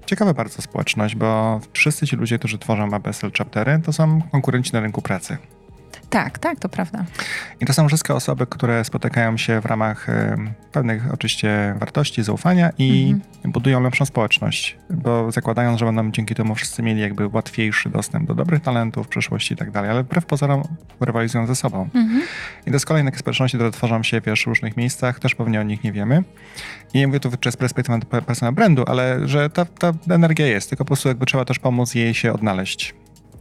[0.07, 4.81] ciekawa bardzo społeczność, bo wszyscy ci ludzie, którzy tworzą ABSL chaptery, to są konkurenci na
[4.81, 5.37] rynku pracy.
[6.15, 7.05] Tak, tak, to prawda.
[7.61, 10.07] I to są wszystkie osoby, które spotykają się w ramach
[10.73, 13.53] pewnych oczywiście wartości, zaufania i mhm.
[13.53, 18.35] budują lepszą społeczność, bo zakładają, że będą dzięki temu wszyscy mieli jakby łatwiejszy dostęp do
[18.35, 20.63] dobrych talentów w przyszłości i tak dalej, ale wbrew pozorom
[21.01, 21.89] rywalizują ze sobą.
[21.95, 22.23] Mhm.
[22.67, 25.61] I to z kolei takie społeczności, które tworzą się wiesz, w różnych miejscach, też pewnie
[25.61, 26.25] o nich nie wiemy.
[26.95, 30.85] I nie mówię tu przez perspektywę personal brandu, ale że ta, ta energia jest, tylko
[30.85, 32.95] po prostu jakby trzeba też pomóc jej się odnaleźć.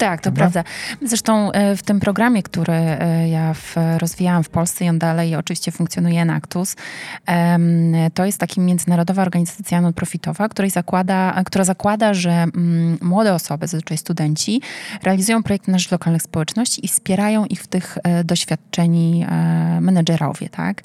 [0.04, 0.64] Tak, to prawda.
[1.02, 5.36] Zresztą e, w tym programie, który e, ja w, rozwijałam w Polsce i on dalej
[5.36, 6.76] oczywiście funkcjonuje na Actus,
[8.14, 13.98] to jest taka międzynarodowa organizacja non-profitowa, która zakłada, która zakłada, że mm, młode osoby, zazwyczaj
[13.98, 14.62] studenci,
[15.04, 19.26] realizują projekty na rzecz lokalnych społeczności i wspierają ich w tych e, doświadczeni
[19.82, 20.82] menedżerowie, tak?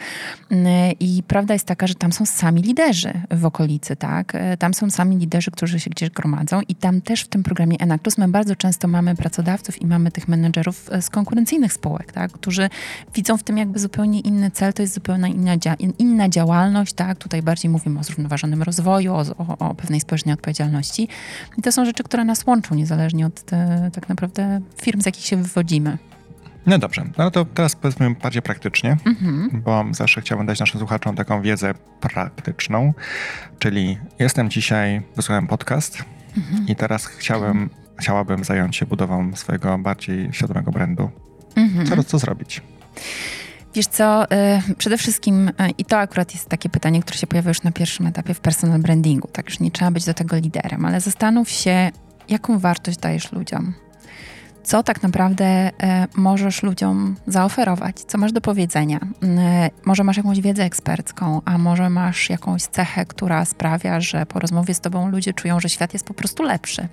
[1.00, 4.33] I prawda jest taka, że tam są sami liderzy w okolicy, tak?
[4.59, 8.18] Tam są sami liderzy, którzy się gdzieś gromadzą i tam też w tym programie Enactus
[8.18, 12.33] my bardzo często mamy mamy pracodawców i mamy tych menedżerów e, z konkurencyjnych spółek, tak,
[12.33, 12.71] którzy
[13.14, 17.18] widzą w tym jakby zupełnie inny cel, to jest zupełnie inna, dzia- inna działalność, tak,
[17.18, 21.09] tutaj bardziej mówimy o zrównoważonym rozwoju, o, o, o pewnej społecznej odpowiedzialności.
[21.59, 25.25] I to są rzeczy, które nas łączą, niezależnie od te, tak naprawdę firm, z jakich
[25.25, 25.99] się wywodzimy.
[26.66, 29.62] No dobrze, no to teraz powiedzmy bardziej praktycznie, mhm.
[29.64, 32.94] bo zawsze chciałbym dać naszym słuchaczom taką wiedzę praktyczną,
[33.59, 36.05] czyli jestem dzisiaj, wysłuchałem podcast
[36.37, 36.66] mhm.
[36.68, 41.11] i teraz chciałem chciałabym zająć się budową swojego bardziej świadomego brandu.
[41.56, 41.87] Mhm.
[41.87, 42.62] Co, co zrobić?
[43.74, 47.48] Wiesz co, y, przede wszystkim, y, i to akurat jest takie pytanie, które się pojawia
[47.48, 50.84] już na pierwszym etapie w personal brandingu, tak już nie trzeba być do tego liderem,
[50.84, 51.90] ale zastanów się,
[52.28, 53.74] jaką wartość dajesz ludziom
[54.62, 59.01] co tak naprawdę e, możesz ludziom zaoferować, co masz do powiedzenia.
[59.23, 64.40] E, może masz jakąś wiedzę ekspercką, a może masz jakąś cechę, która sprawia, że po
[64.40, 66.88] rozmowie z tobą ludzie czują, że świat jest po prostu lepszy.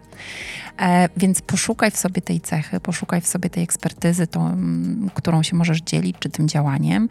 [0.79, 4.57] E, więc poszukaj w sobie tej cechy, poszukaj w sobie tej ekspertyzy, tą,
[5.13, 7.09] którą się możesz dzielić, czy tym działaniem.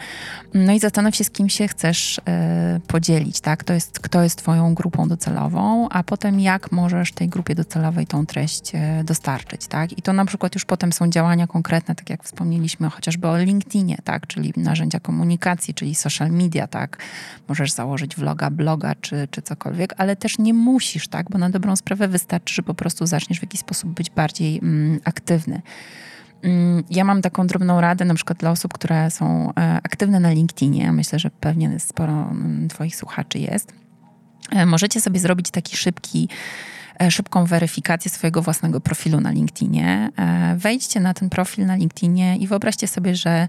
[0.55, 2.21] No i zastanów się, z kim się chcesz
[2.87, 3.65] podzielić, tak?
[3.65, 8.27] To jest, kto jest twoją grupą docelową, a potem jak możesz tej grupie docelowej tą
[8.27, 8.73] treść
[9.05, 9.99] dostarczyć, tak?
[9.99, 13.97] I to na przykład już potem są działania konkretne, tak jak wspomnieliśmy chociażby o LinkedInie,
[14.05, 16.97] tak, czyli narzędzia komunikacji, czyli social media, tak.
[17.49, 21.77] Możesz założyć vloga, bloga czy, czy cokolwiek, ale też nie musisz, tak, bo na dobrą
[21.77, 25.63] sprawę wystarczy, że po prostu zaczniesz w jakiś sposób być bardziej mm, aktywny.
[26.43, 30.31] Mm, ja mam taką drobną radę, na przykład dla osób, które są e, aktywne na
[30.31, 30.93] LinkedInie.
[30.93, 33.73] Myślę, że pewnie sporo mm, Twoich słuchaczy jest.
[34.51, 36.29] E, możecie sobie zrobić taki szybki
[37.11, 40.11] szybką weryfikację swojego własnego profilu na LinkedInie.
[40.17, 43.49] E, wejdźcie na ten profil na LinkedInie i wyobraźcie sobie, że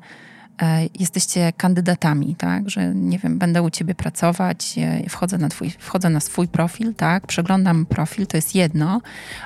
[0.61, 4.75] e, jesteście kandydatami, tak, że nie wiem, będę u ciebie pracować,
[5.09, 9.01] wchodzę na, twój, wchodzę na swój profil, tak, przeglądam profil, to jest jedno,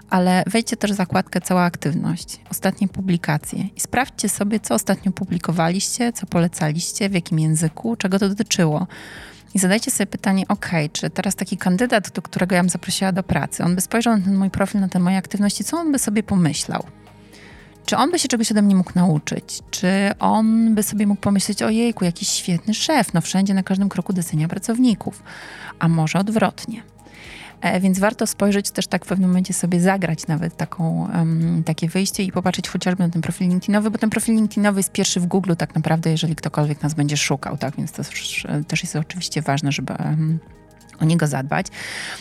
[0.10, 6.14] ale wejdźcie też w zakładkę cała aktywność, ostatnie publikacje i sprawdźcie sobie, co ostatnio publikowaliście,
[6.14, 8.88] co polecaliście, w jakim języku, czego to dotyczyło.
[9.54, 13.24] I zadajcie sobie pytanie, ok, czy teraz taki kandydat, do którego ja bym zaprosiła do
[13.24, 16.00] pracy, on by spojrzał na ten mój profil, na te moje aktywności, co on by
[16.00, 16.84] sobie pomyślał?
[17.86, 19.60] Czy on by się czegoś ode mnie mógł nauczyć?
[19.72, 19.88] Czy
[20.20, 24.48] on by sobie mógł pomyśleć, ojejku, jakiś świetny szef, no wszędzie na każdym kroku docenia
[24.48, 25.24] pracowników.
[25.80, 26.84] A może odwrotnie.
[27.62, 31.90] E, więc warto spojrzeć też tak w pewnym momencie sobie zagrać nawet taką, um, takie
[31.90, 35.26] wyjście i popatrzeć chociażby na ten profil LinkedInowy, bo ten profil LinkedInowy jest pierwszy w
[35.26, 37.76] Google tak naprawdę, jeżeli ktokolwiek nas będzie szukał, tak?
[37.76, 38.04] Więc to
[38.68, 40.40] też, jest oczywiście ważne, żeby um,
[41.02, 41.68] o niego zadbać.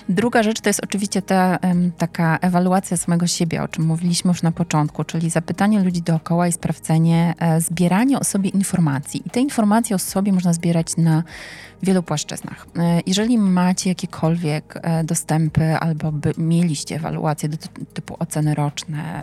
[0.08, 1.58] Druga rzecz to jest oczywiście ta
[1.98, 6.52] taka ewaluacja samego siebie, o czym mówiliśmy już na początku, czyli zapytanie ludzi dookoła i
[6.52, 9.22] sprawdzenie, e, zbieranie o sobie informacji.
[9.26, 11.22] I te informacje o sobie można zbierać na
[11.82, 12.66] wielu płaszczyznach.
[12.76, 17.48] E, jeżeli macie jakiekolwiek e, dostępy albo by mieliście ewaluacje
[17.94, 19.22] typu oceny roczne,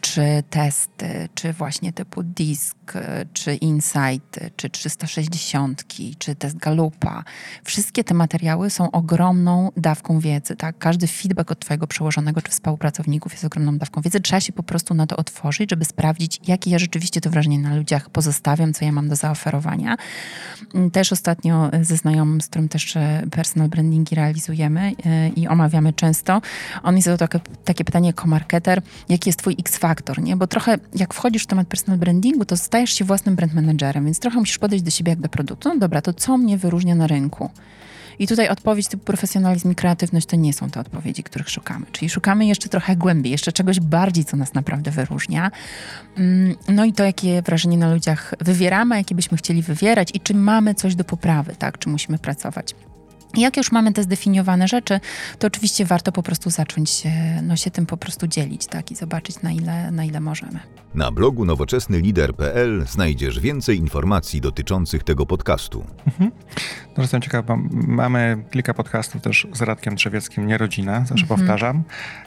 [0.00, 2.76] czy testy, czy właśnie typu DISC,
[3.32, 5.84] czy Insight, czy 360,
[6.18, 7.24] czy test Galupa.
[7.64, 10.56] Wszystkie te materiały są ogromną dawką wiedzy.
[10.56, 10.78] Tak?
[10.78, 14.20] Każdy feedback od twojego przełożonego czy współpracowników jest ogromną dawką wiedzy.
[14.20, 17.76] Trzeba się po prostu na to otworzyć, żeby sprawdzić, jakie ja rzeczywiście to wrażenie na
[17.76, 19.96] ludziach pozostawiam, co ja mam do zaoferowania.
[20.92, 22.94] Też ostatnio ze znajomym, z którym też
[23.30, 26.42] personal brandingi realizujemy e, i omawiamy często,
[26.82, 29.54] on mi zadał takie, takie pytanie jako marketer, jaki jest twój
[29.96, 30.36] X-faktor, nie?
[30.36, 34.18] Bo trochę jak wchodzisz w temat personal brandingu, to stajesz się własnym brand managerem, więc
[34.18, 35.68] trochę musisz podejść do siebie jak do produktu.
[35.68, 37.50] No dobra, to co mnie wyróżnia na rynku?
[38.18, 41.86] I tutaj odpowiedź typu profesjonalizm i kreatywność to nie są te odpowiedzi, których szukamy.
[41.92, 45.50] Czyli szukamy jeszcze trochę głębiej, jeszcze czegoś bardziej, co nas naprawdę wyróżnia.
[46.16, 50.34] Mm, no i to, jakie wrażenie na ludziach wywieramy, jakie byśmy chcieli wywierać i czy
[50.34, 51.78] mamy coś do poprawy, tak?
[51.78, 52.74] Czy musimy pracować.
[53.36, 55.00] Jak już mamy te zdefiniowane rzeczy,
[55.38, 57.10] to oczywiście warto po prostu zacząć się,
[57.42, 58.90] no, się tym po prostu dzielić tak?
[58.90, 60.60] i zobaczyć, na ile, na ile możemy.
[60.94, 65.84] Na blogu nowoczesnylider.pl znajdziesz więcej informacji dotyczących tego podcastu.
[66.06, 66.30] Mhm.
[66.96, 71.28] No, jestem ciekaw, bo mamy kilka podcastów też z Radkiem Drzewieckim, nie rodzina, zawsze mhm.
[71.28, 71.82] powtarzam.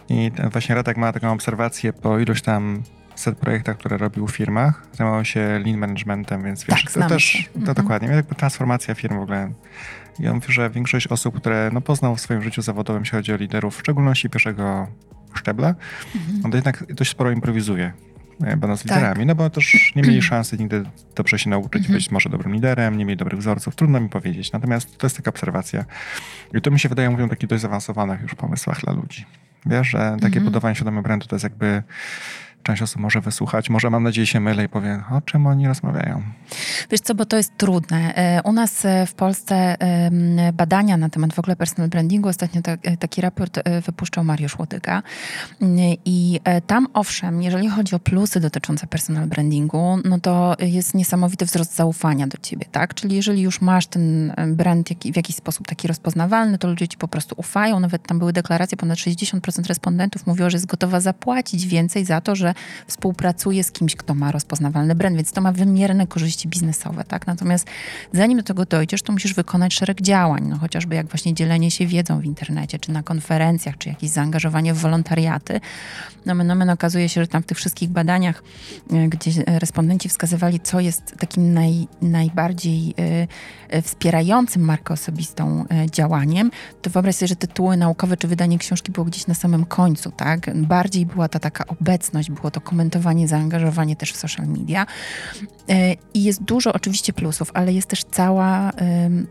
[0.10, 2.84] I właśnie Radek ma taką obserwację po iluś tam
[3.15, 4.88] set projektach, które robił w firmach.
[4.93, 7.76] Zajmował się lean managementem, więc wiesz, tak, to też, to mhm.
[7.76, 9.54] dokładnie, jakby transformacja firm w ogóle
[10.19, 13.36] ja mówię, że większość osób, które no, poznał w swoim życiu zawodowym, jeśli chodzi o
[13.36, 14.88] liderów, w szczególności pierwszego
[15.34, 15.75] szczebla,
[16.15, 16.45] mhm.
[16.45, 17.93] on to jednak dość sporo improwizuje
[18.43, 18.97] e, będąc tak.
[18.97, 20.84] liderami, no bo też nie mieli szansy nigdy
[21.15, 21.93] dobrze się nauczyć mhm.
[21.93, 24.51] być może dobrym liderem, nie mieli dobrych wzorców, trudno mi powiedzieć.
[24.51, 25.86] Natomiast to jest taka obserwacja.
[26.53, 29.25] I to mi się wydaje, mówią, takich dość zaawansowanych już pomysłach dla ludzi.
[29.65, 30.45] Wiesz, że takie mhm.
[30.45, 31.84] budowanie świadomego brandu to jest jakby
[32.63, 33.69] część osób może wysłuchać.
[33.69, 36.22] Może mam nadzieję się mylę i powie, o czym oni rozmawiają.
[36.91, 38.15] Wiesz co, bo to jest trudne.
[38.15, 39.76] E, u nas e, w Polsce
[40.54, 45.04] badania na temat w ogóle personal brandingu, ostatnio e, taki raport wypuszczał Mariusz Łodyga
[46.06, 51.76] i tam owszem, jeżeli chodzi o plusy dotyczące personal brandingu, no to jest niesamowity wzrost
[51.76, 52.93] zaufania do ciebie, tak?
[52.93, 57.08] Czyli jeżeli już masz ten brand w jakiś sposób taki rozpoznawalny, to ludzie ci po
[57.08, 57.80] prostu ufają.
[57.80, 62.36] Nawet tam były deklaracje, ponad 60% respondentów mówiło, że jest gotowa zapłacić więcej za to,
[62.36, 62.53] że że
[62.88, 67.27] współpracuje z kimś, kto ma rozpoznawalny brand, więc to ma wymierne korzyści biznesowe, tak?
[67.27, 67.67] Natomiast
[68.13, 71.88] zanim do tego dojdziesz, to musisz wykonać szereg działań, no chociażby jak właśnie dzielenie się
[71.88, 75.59] wiedzą w internecie, czy na konferencjach, czy jakieś zaangażowanie w wolontariaty.
[76.25, 78.43] No men, no okazuje się, że tam w tych wszystkich badaniach,
[78.91, 82.93] e, gdzie respondenci wskazywali, co jest takim naj, najbardziej
[83.73, 89.05] y, wspierającym markę osobistą działaniem, to wyobraź sobie, że tytuły naukowe czy wydanie książki było
[89.05, 90.55] gdzieś na samym końcu, tak?
[90.55, 94.86] Bardziej była ta taka obecność, było to komentowanie, zaangażowanie też w social media.
[95.69, 98.71] E, I jest dużo oczywiście plusów, ale jest też cała,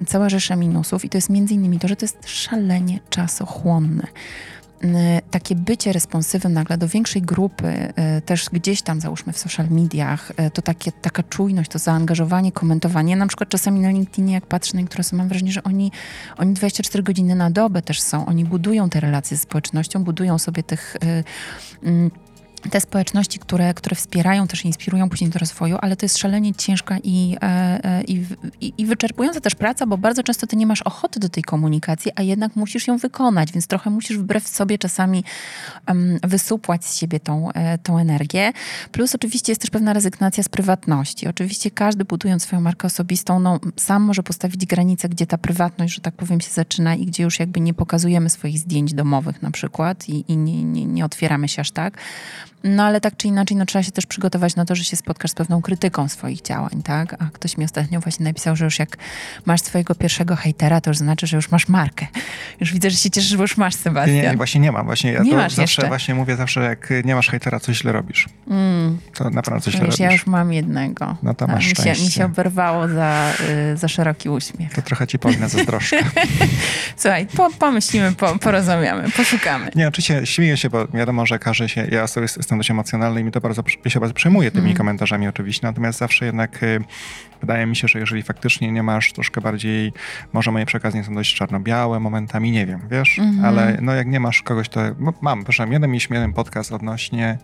[0.06, 4.06] cała rzesza minusów i to jest między innymi to, że to jest szalenie czasochłonne
[5.30, 10.32] takie bycie responsywnym nagle do większej grupy, e, też gdzieś tam załóżmy w social mediach,
[10.36, 13.16] e, to takie, taka czujność, to zaangażowanie, komentowanie.
[13.16, 15.92] Na przykład czasami na LinkedInie, jak patrzę na niektóre mam wrażenie, że oni,
[16.36, 18.26] oni 24 godziny na dobę też są.
[18.26, 20.96] Oni budują te relacje z społecznością, budują sobie tych
[22.70, 26.96] te społeczności, które, które wspierają, też inspirują później do rozwoju, ale to jest szalenie ciężka
[27.02, 27.44] i, e,
[27.84, 28.24] e, i,
[28.60, 32.12] i, i, wyczerpująca też praca, bo bardzo często ty nie masz ochoty do tej komunikacji,
[32.16, 35.24] a jednak musisz ją wykonać, więc trochę musisz wbrew sobie czasami
[35.88, 38.52] um, wysupłać z siebie tą, e, tą energię.
[38.92, 41.28] Plus oczywiście jest też pewna rezygnacja z prywatności.
[41.28, 46.00] Oczywiście każdy budując swoją markę osobistą, no, sam może postawić granicę, gdzie ta prywatność, że
[46.00, 50.08] tak powiem, się zaczyna i gdzie już jakby nie pokazujemy swoich zdjęć domowych na przykład
[50.08, 51.98] i, i nie, nie, nie otwieramy się aż tak.
[52.64, 55.30] No ale tak czy inaczej, no trzeba się też przygotować na to, że się spotkasz
[55.30, 57.16] z pewną krytyką swoich działań, tak?
[57.18, 58.96] A ktoś mi ostatnio właśnie napisał, że już jak
[59.46, 62.06] masz swojego pierwszego hejtera, to już znaczy, że już masz markę.
[62.60, 64.16] Już widzę, że się cieszysz, bo już masz, Sebastian.
[64.16, 64.86] Nie, nie właśnie nie mam.
[64.86, 65.86] Właśnie ja nie masz zawsze jeszcze.
[65.86, 68.28] właśnie mówię zawsze, jak nie masz hejtera, coś źle robisz.
[68.50, 68.98] Mm.
[69.14, 69.98] To naprawdę coś źle robisz.
[69.98, 71.16] Ja już mam jednego.
[71.22, 73.32] No to masz mi się, mi się oberwało za,
[73.72, 74.74] y, za szeroki uśmiech.
[74.74, 75.96] To trochę ci powinna zazdroszczę.
[76.96, 78.38] Słuchaj, po, pomyślimy, po,
[79.16, 79.70] poszukamy.
[79.74, 83.24] Nie, oczywiście śmieję się, bo wiadomo, że każe się, ja sobie jestem dość emocjonalny i
[83.24, 84.76] mi to bardzo, się bardzo przejmuje tymi mm.
[84.76, 86.80] komentarzami oczywiście, natomiast zawsze jednak y,
[87.40, 89.92] wydaje mi się, że jeżeli faktycznie nie masz troszkę bardziej,
[90.32, 93.46] może moje przekazy nie są dość czarno-białe momentami, nie wiem, wiesz, mm -hmm.
[93.46, 97.38] ale no jak nie masz kogoś, to no, mam, proszę, jeden mieliśmy jeden podcast odnośnie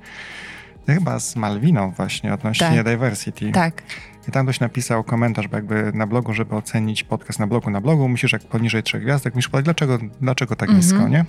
[0.87, 2.85] Chyba z Malwiną właśnie odnośnie Tak.
[2.85, 3.51] diversity.
[3.51, 3.83] Tak.
[4.29, 7.81] I tam ktoś napisał komentarz, bo jakby na blogu, żeby ocenić podcast na blogu, na
[7.81, 10.79] blogu, musisz jak poniżej trzech gwiazdek, musisz powiedzieć, dlaczego, dlaczego tak Mhm.
[10.79, 11.25] nisko, nie?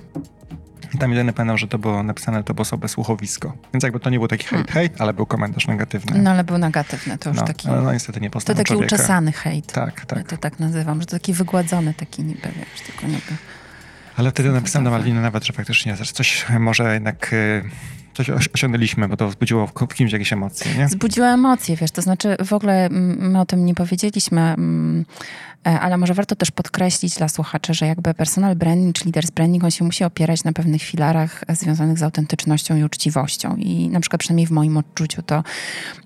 [0.94, 3.54] I tam jedyny pamiętam, że to było napisane, to było osobę słuchowisko.
[3.74, 6.22] Więc jakby to nie był taki hejt, hejt, ale był komentarz negatywny.
[6.22, 7.68] No ale był negatywny, to już No, taki...
[7.68, 8.96] no niestety nie To taki człowieka.
[8.96, 9.72] uczesany hejt.
[9.72, 10.28] Tak, Ja tak.
[10.28, 13.22] to tak nazywam, że to taki wygładzony, taki niby, wiesz, tylko niby.
[14.18, 14.92] Ale wtedy napisałem do.
[14.92, 17.64] Malwiny nawet, że faktycznie coś może jednak y,
[18.16, 20.88] coś osi- osiągnęliśmy, bo to wzbudziło w kimś jakieś emocje, nie?
[20.88, 25.06] Wzbudziła emocje, wiesz, to znaczy w ogóle mm, my o tym nie powiedzieliśmy, mm,
[25.68, 29.64] e, ale może warto też podkreślić dla słuchaczy, że jakby personal branding czy leaders branding,
[29.64, 33.56] on się musi opierać na pewnych filarach związanych z autentycznością i uczciwością.
[33.56, 35.44] I na przykład przynajmniej w moim odczuciu to,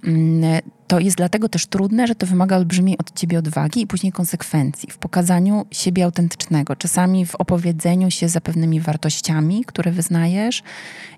[0.04, 4.12] mm, to jest dlatego też trudne, że to wymaga olbrzymiej od ciebie odwagi i później
[4.12, 10.64] konsekwencji w pokazaniu siebie autentycznego, czasami w opowiedzeniu się za pewnymi wartościami, które wyznajesz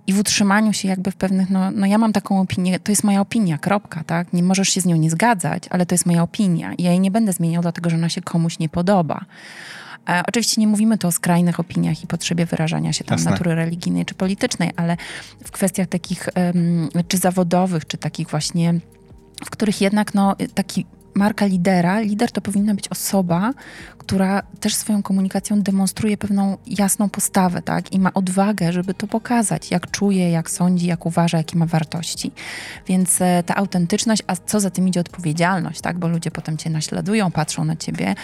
[0.07, 3.03] i w utrzymaniu się jakby w pewnych, no, no ja mam taką opinię, to jest
[3.03, 4.33] moja opinia, kropka, tak?
[4.33, 6.99] Nie możesz się z nią nie zgadzać, ale to jest moja opinia i ja jej
[6.99, 9.25] nie będę zmieniał, dlatego że ona się komuś nie podoba.
[10.09, 13.31] E, oczywiście nie mówimy tu o skrajnych opiniach i potrzebie wyrażania się tam Jasne.
[13.31, 14.97] natury religijnej czy politycznej, ale
[15.43, 18.73] w kwestiach takich em, czy zawodowych, czy takich właśnie,
[19.45, 23.53] w których jednak no, taki marka lidera, lider to powinna być osoba,
[23.97, 27.93] która też swoją komunikacją demonstruje pewną jasną postawę, tak?
[27.93, 32.31] I ma odwagę, żeby to pokazać, jak czuje, jak sądzi, jak uważa, jakie ma wartości.
[32.87, 35.99] Więc e, ta autentyczność, a co za tym idzie odpowiedzialność, tak?
[35.99, 38.15] Bo ludzie potem cię naśladują, patrzą na ciebie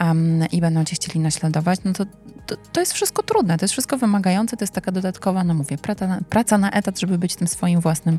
[0.00, 2.04] um, i będą cię chcieli naśladować, no to,
[2.50, 5.78] to, to jest wszystko trudne, to jest wszystko wymagające, to jest taka dodatkowa, no mówię,
[5.78, 8.18] praca na, praca na etat, żeby być tym swoim własnym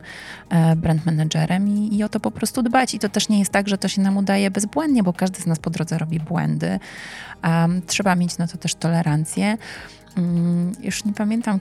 [0.49, 2.93] e, brand managerem i, i o to po prostu dbać.
[2.93, 5.45] I to też nie jest tak, że to się nam udaje bezbłędnie, bo każdy z
[5.45, 6.79] nas po drodze robi błędy.
[7.43, 9.57] Um, trzeba mieć na to też tolerancję.
[10.17, 11.59] Mm, Już nie pamiętam,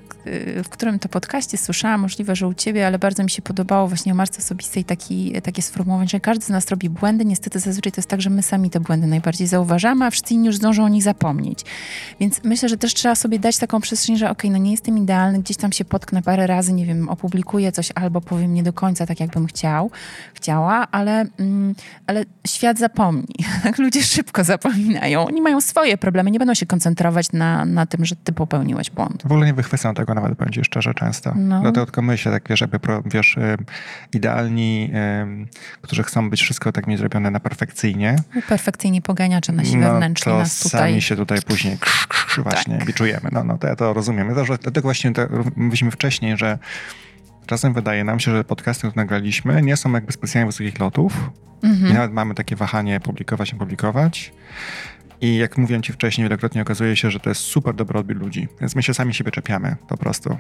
[0.65, 4.13] w którym to podcaście słyszałam, możliwe, że u ciebie, ale bardzo mi się podobało właśnie
[4.13, 7.25] o marce osobistej taki, takie sformułowanie, że każdy z nas robi błędy.
[7.25, 10.47] Niestety zazwyczaj to jest tak, że my sami te błędy najbardziej zauważamy, a wszyscy inni
[10.47, 11.65] już zdążą o nich zapomnieć.
[12.21, 15.39] Więc myślę, że też trzeba sobie dać taką przestrzeń, że okej, no nie jestem idealny,
[15.39, 19.07] gdzieś tam się potknę parę razy, nie wiem, opublikuję coś albo powiem nie do końca
[19.07, 19.91] tak, jakbym chciał,
[20.35, 21.75] chciała, ale, mm,
[22.07, 23.35] ale świat zapomni.
[23.63, 25.27] Tak ludzie szybko zapominają.
[25.27, 29.23] Oni mają swoje problemy, nie będą się koncentrować na, na tym, że ty popełniłeś błąd.
[29.23, 31.33] W ogóle nie wychwycam tego nawet, powiem ci szczerze, często.
[31.37, 31.61] No.
[31.61, 33.37] Dlatego tylko myślę, tak wiesz, jakby, pro- wiesz,
[34.15, 34.93] idealni,
[35.83, 38.17] którzy chcą być wszystko tak mi zrobione na perfekcyjnie,
[38.49, 41.01] Perfekcyjnie poganiacze nasi no wewnętrzni nas sami tutaj...
[41.01, 42.87] się tutaj później krz, krz, właśnie Tak.
[42.87, 43.29] biczujemy.
[43.33, 44.29] No, no to ja to rozumiem.
[44.29, 45.23] Ja dlatego właśnie to
[45.57, 46.59] mówiliśmy wcześniej, że
[47.47, 51.31] czasem wydaje nam się, że podcasty, które nagraliśmy, nie są jakby specjalnie wysokich lotów
[51.63, 51.95] i Mhm.
[51.95, 54.33] nawet mamy takie wahanie publikować, nie publikować.
[55.21, 58.49] I jak mówiłem ci wcześniej, wielokrotnie okazuje się, że to jest super dobry odbiór ludzi.
[58.61, 60.39] Więc my się sami siebie czepiamy po prostu.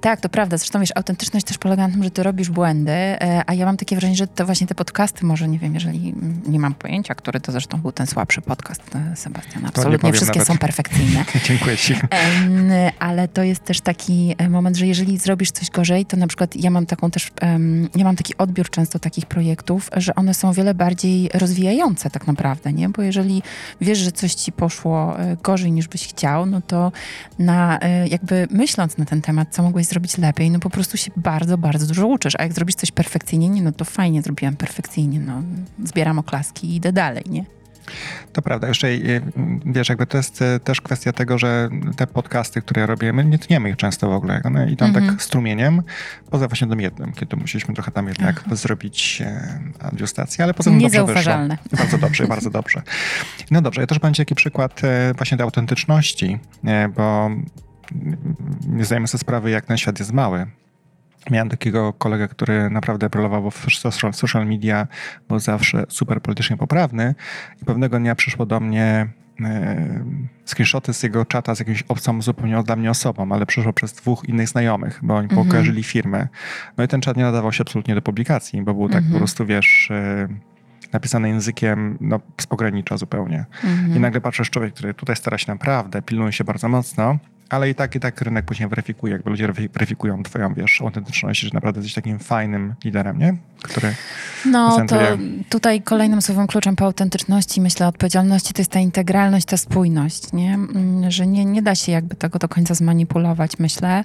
[0.00, 0.58] Tak, to prawda.
[0.58, 3.76] Zresztą wiesz, autentyczność też polega na tym, że ty robisz błędy, e, a ja mam
[3.76, 6.14] takie wrażenie, że to właśnie te podcasty, może nie wiem, jeżeli
[6.46, 9.68] nie mam pojęcia, który to zresztą był ten słabszy podcast e, Sebastiana.
[9.68, 10.48] Absolutnie powiem wszystkie nawet.
[10.48, 11.24] są perfekcyjne.
[11.48, 11.94] Dziękuję ci.
[12.98, 16.56] Ale to jest też taki e, moment, że jeżeli zrobisz coś gorzej, to na przykład
[16.56, 17.30] ja mam taką też,
[17.96, 22.72] ja mam taki odbiór często takich projektów, że one są wiele bardziej rozwijające tak naprawdę,
[22.72, 22.88] nie?
[22.88, 23.42] Bo jeżeli
[23.80, 26.92] wiesz, że coś ci poszło e, gorzej niż byś chciał, no to
[27.38, 31.10] na, e, jakby myśląc na ten temat, co mogłeś zrobić lepiej, no po prostu się
[31.16, 32.34] bardzo, bardzo dużo uczysz.
[32.38, 35.42] A jak zrobisz coś perfekcyjnie, nie, no to fajnie zrobiłam perfekcyjnie, no
[35.84, 37.57] zbieram oklaski i idę dalej, nie?
[38.32, 38.68] To prawda.
[38.68, 39.22] Jeszcze y,
[39.66, 43.70] wiesz, jakby to jest y, też kwestia tego, że te podcasty, które robimy, nie tniemy
[43.70, 44.40] ich często w ogóle.
[44.44, 45.06] One idą Mhm.
[45.06, 45.82] tak strumieniem,
[46.30, 50.80] poza właśnie tym jednym, kiedy musieliśmy trochę tam jednak zrobić e, adjustację, ale poza tym
[50.86, 51.32] dobrze wyszło.
[51.78, 52.82] Bardzo dobrze, bardzo dobrze.
[53.50, 57.46] No dobrze, ja też będzie taki przykład e, właśnie tej autentyczności, e, bo mm,
[58.68, 60.46] nie zdajemy sobie sprawy, jak ten świat jest mały.
[61.30, 63.66] Miałem takiego kolegę, który naprawdę brylował w
[64.12, 64.86] social, media,
[65.28, 67.14] był zawsze super politycznie poprawny
[67.62, 69.06] i pewnego dnia przyszło do mnie
[69.44, 70.04] e,
[70.46, 74.24] screenshoty z jego czata z jakimś obcą zupełnie dla mnie osobą, ale przyszło przez dwóch
[74.28, 75.48] innych znajomych, bo oni Mhm.
[75.48, 76.28] kojarzyli firmę.
[76.76, 79.12] No i ten czat nie nadawał się absolutnie do publikacji, bo był tak Mhm.
[79.12, 80.28] po prostu, wiesz, e,
[80.92, 83.44] napisany językiem no, z pogranicza zupełnie.
[83.64, 83.96] Mhm.
[83.96, 87.74] I nagle patrzysz człowiek, który tutaj stara się naprawdę, pilnuje się bardzo mocno, ale i
[87.74, 91.78] tak, i tak rynek później weryfikuje, jakby ludzie wery- weryfikują twoją, wiesz, autentyczność, że naprawdę
[91.80, 93.36] jesteś takim fajnym liderem, nie?
[93.62, 93.94] Który
[94.46, 95.18] No to Prezentuje.
[95.48, 100.54] tutaj kolejnym słowem kluczem po autentyczności, myślę, odpowiedzialności to jest ta integralność, ta spójność, nie?
[100.54, 104.04] Mm, Że nie, nie da się jakby tego do końca zmanipulować, myślę.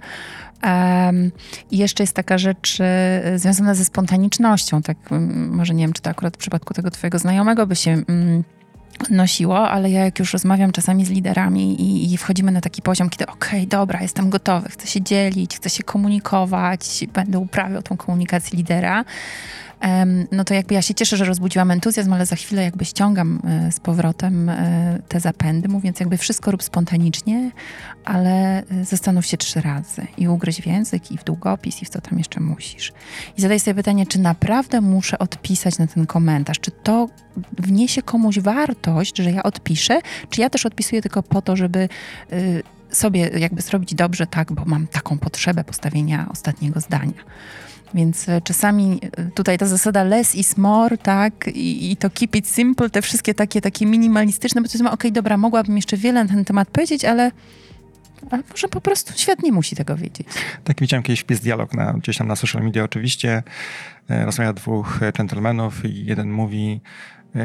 [0.61, 1.31] Em,
[1.71, 6.01] I jeszcze jest taka rzecz e, związana ze spontanicznością, tak mm, może nie wiem, czy
[6.01, 8.43] to akurat w przypadku tego twojego znajomego by się mm,
[9.09, 13.09] nosiło, ale ja jak już rozmawiam czasami z liderami i, i wchodzimy na taki poziom,
[13.09, 17.97] kiedy okej, okay, dobra, jestem gotowy, chcę się dzielić, chcę się komunikować, będę uprawiał tą
[17.97, 19.05] komunikację lidera,
[20.31, 23.71] no to jakby ja się cieszę, że rozbudziłam entuzjazm, ale za chwilę jakby ściągam e,
[23.71, 27.51] z powrotem e, te zapędy, mówiąc jakby wszystko rób spontanicznie,
[28.05, 31.89] ale e, zastanów się trzy razy i ugryź w język i w długopis i w
[31.89, 32.93] co tam jeszcze musisz.
[33.37, 37.09] I zadaj sobie pytanie, czy naprawdę muszę odpisać na ten komentarz, czy to
[37.57, 41.89] wniesie komuś wartość, że ja odpiszę, czy ja też odpisuję tylko po to, żeby
[42.89, 47.23] sobie jakby zrobić dobrze tak, bo mam taką potrzebę postawienia ostatniego zdania.
[47.93, 52.35] Więc e, czasami e, tutaj ta zasada less is more, tak, i, i to keep
[52.35, 55.97] it simple, te wszystkie takie, takie minimalistyczne, bo to jest, okej, okay, dobra, mogłabym jeszcze
[55.97, 57.31] wiele na ten temat powiedzieć, ale
[58.31, 60.27] a może po prostu świat nie musi tego wiedzieć.
[60.63, 63.43] Tak, widziałem kiedyś wpis dialog na, gdzieś tam na social media oczywiście.
[64.09, 66.81] E, rozmawia dwóch dżentelmenów i jeden mówi,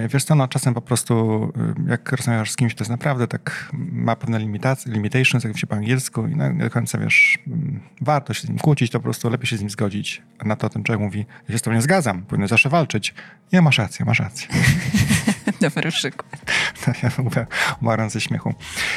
[0.08, 1.44] wiesz co, no czasem po prostu
[1.86, 5.66] y, jak rozmawiasz z kimś, to jest naprawdę tak, ma pewne limitacje, limitations, jak się
[5.66, 9.04] po angielsku i nie do końca wiesz, mm, warto się z nim kłócić, to po
[9.04, 10.22] prostu lepiej się z nim zgodzić.
[10.38, 13.14] A na to ten człowiek mówi, ja się z tobą nie zgadzam, powinien zawsze walczyć.
[13.52, 14.48] Nie, masz rację, masz rację.
[15.60, 16.52] Dobry przykład.
[17.02, 17.46] ja mówię,
[17.82, 18.54] umarłem ze śmiechu.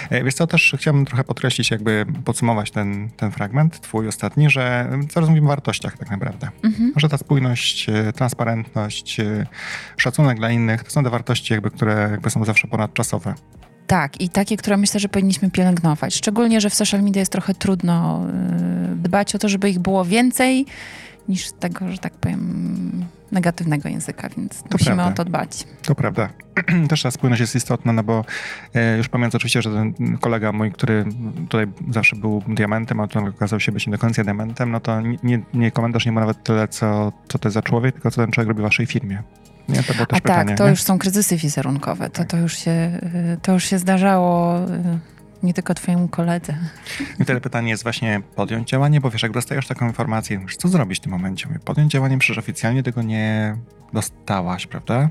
[0.10, 4.90] E, wiesz co, też chciałbym trochę podkreślić, jakby podsumować ten, ten fragment, twój ostatni, że
[5.10, 6.50] coraz mówimy o wartościach tak naprawdę.
[6.64, 6.94] Mhm.
[6.96, 9.18] Że ta spójność, e, transparentność,
[9.98, 13.34] szacunek dla innych, to są te wartości, jakby, które jakby są zawsze ponadczasowe.
[13.88, 16.16] Tak, i takie, które myślę, że powinniśmy pielęgnować.
[16.16, 18.26] Szczególnie, że w social media jest trochę trudno
[18.96, 20.66] dbać o to, żeby ich było więcej
[21.30, 23.01] niż tego, że tak powiem,
[23.32, 25.14] negatywnego języka, więc to musimy prawda.
[25.14, 25.68] o to dbać.
[25.82, 26.30] To prawda.
[26.90, 28.26] Też ta spójność jest istotna, no bo
[28.74, 31.06] e, już pamiętam oczywiście, że ten kolega mój, który
[31.50, 35.02] tutaj zawsze był diamentem, a on okazał się być nie do końca diamentem, no to
[35.02, 38.22] nie, nie komentarz nie ma nawet tyle, co, co to jest za człowiek, tylko co
[38.22, 39.24] ten człowiek robi w waszej firmie.
[39.70, 39.84] Nie?
[39.84, 40.70] To było też A pytanie, tak, to nie?
[40.70, 42.10] już są kryzysy wizerunkowe.
[42.10, 42.28] To, tak.
[42.28, 45.00] to, już się, y, to już się zdarzało y,
[45.44, 46.58] nie tylko twojemu koledze.
[47.20, 50.98] I wtedy pytanie jest właśnie podjąć działanie, bo wiesz, jak dostajesz taką informację, co zrobić
[51.00, 51.48] w tym momencie?
[51.66, 53.58] Podjąć działanie, przecież oficjalnie tego nie
[53.94, 55.10] dostałaś, prawda?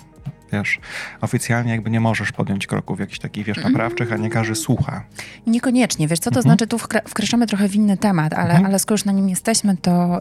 [0.53, 0.81] Wiesz,
[1.21, 5.05] oficjalnie jakby nie możesz podjąć kroków jakichś takich, wiesz, naprawczych, a nie każdy słucha.
[5.47, 6.43] Niekoniecznie, wiesz, co to mhm.
[6.43, 6.79] znaczy, tu
[7.09, 8.67] wkraczamy trochę w inny temat, ale, mhm.
[8.67, 10.21] ale skoro już na nim jesteśmy, to,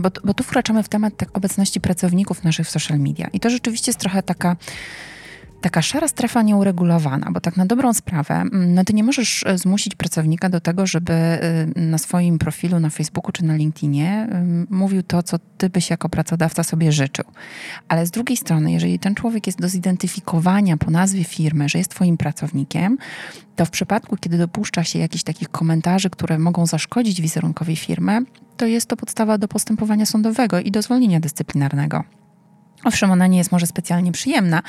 [0.00, 3.28] bo, bo tu wkraczamy w temat tak obecności pracowników naszych w social media.
[3.32, 4.56] I to rzeczywiście jest trochę taka
[5.60, 9.58] taka szara strefa nieuregulowana, bo tak na dobrą sprawę, mm, no ty nie możesz e,
[9.58, 11.12] zmusić pracownika do tego, żeby
[11.76, 14.28] y, na swoim profilu na Facebooku czy na LinkedInie
[14.70, 17.24] mówił to, co ty byś jako pracodawca sobie życzył.
[17.88, 21.90] Ale z drugiej strony, jeżeli ten człowiek jest do zidentyfikowania po nazwie firmy, że jest
[21.90, 22.98] twoim pracownikiem,
[23.56, 28.20] to w przypadku, kiedy dopuszcza się jakichś takich komentarzy, które mogą zaszkodzić wizerunkowi firmy,
[28.56, 32.04] to jest to podstawa do postępowania sądowego i do zwolnienia dyscyplinarnego.
[32.84, 34.62] Owszem, ona nie jest może specjalnie przyjemna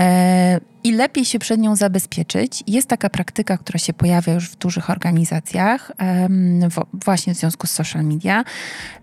[0.00, 2.64] e, i lepiej się przed nią zabezpieczyć.
[2.66, 6.28] Jest taka praktyka, która się pojawia już w dużych organizacjach, e,
[6.70, 8.44] w, właśnie w związku z social media,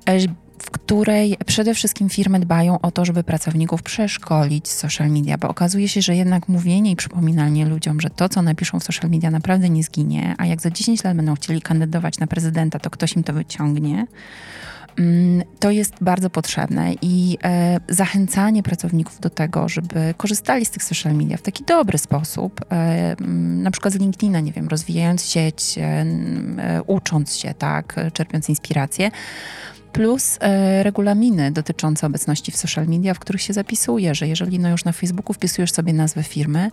[0.05, 0.19] e,
[0.61, 5.47] w której przede wszystkim firmy dbają o to, żeby pracowników przeszkolić z social media, bo
[5.49, 9.31] okazuje się, że jednak mówienie i przypominanie ludziom, że to, co napiszą w social media,
[9.31, 13.15] naprawdę nie zginie, a jak za 10 lat będą chcieli kandydować na prezydenta, to ktoś
[13.15, 14.07] im to wyciągnie.
[14.99, 20.83] Mm, to jest bardzo potrzebne i e, zachęcanie pracowników do tego, żeby korzystali z tych
[20.83, 22.65] social media w taki dobry sposób, e,
[23.19, 26.05] mm, na przykład z LinkedIna, nie wiem, rozwijając sieć, e,
[26.87, 29.11] ucząc się, tak, czerpiąc inspirację
[29.91, 34.69] plus e, regulaminy dotyczące obecności w social media, w których się zapisuje, że jeżeli no
[34.69, 36.71] już na Facebooku wpisujesz sobie nazwę firmy,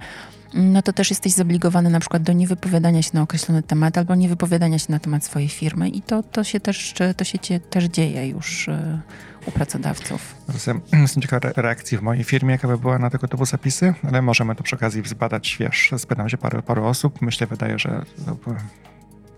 [0.54, 4.78] no to też jesteś zobligowany na przykład do niewypowiadania się na określony temat albo niewypowiadania
[4.78, 8.68] się na temat swojej firmy i to, to się też, to się też dzieje już
[8.68, 9.00] e,
[9.46, 10.34] u pracodawców.
[10.54, 14.22] Jestem, jestem ciekaw reakcji w mojej firmie, jaka by była na tego typu zapisy, ale
[14.22, 18.04] możemy to przy okazji zbadać, wiesz, spytam się paru, paru osób, myślę, wydaje, że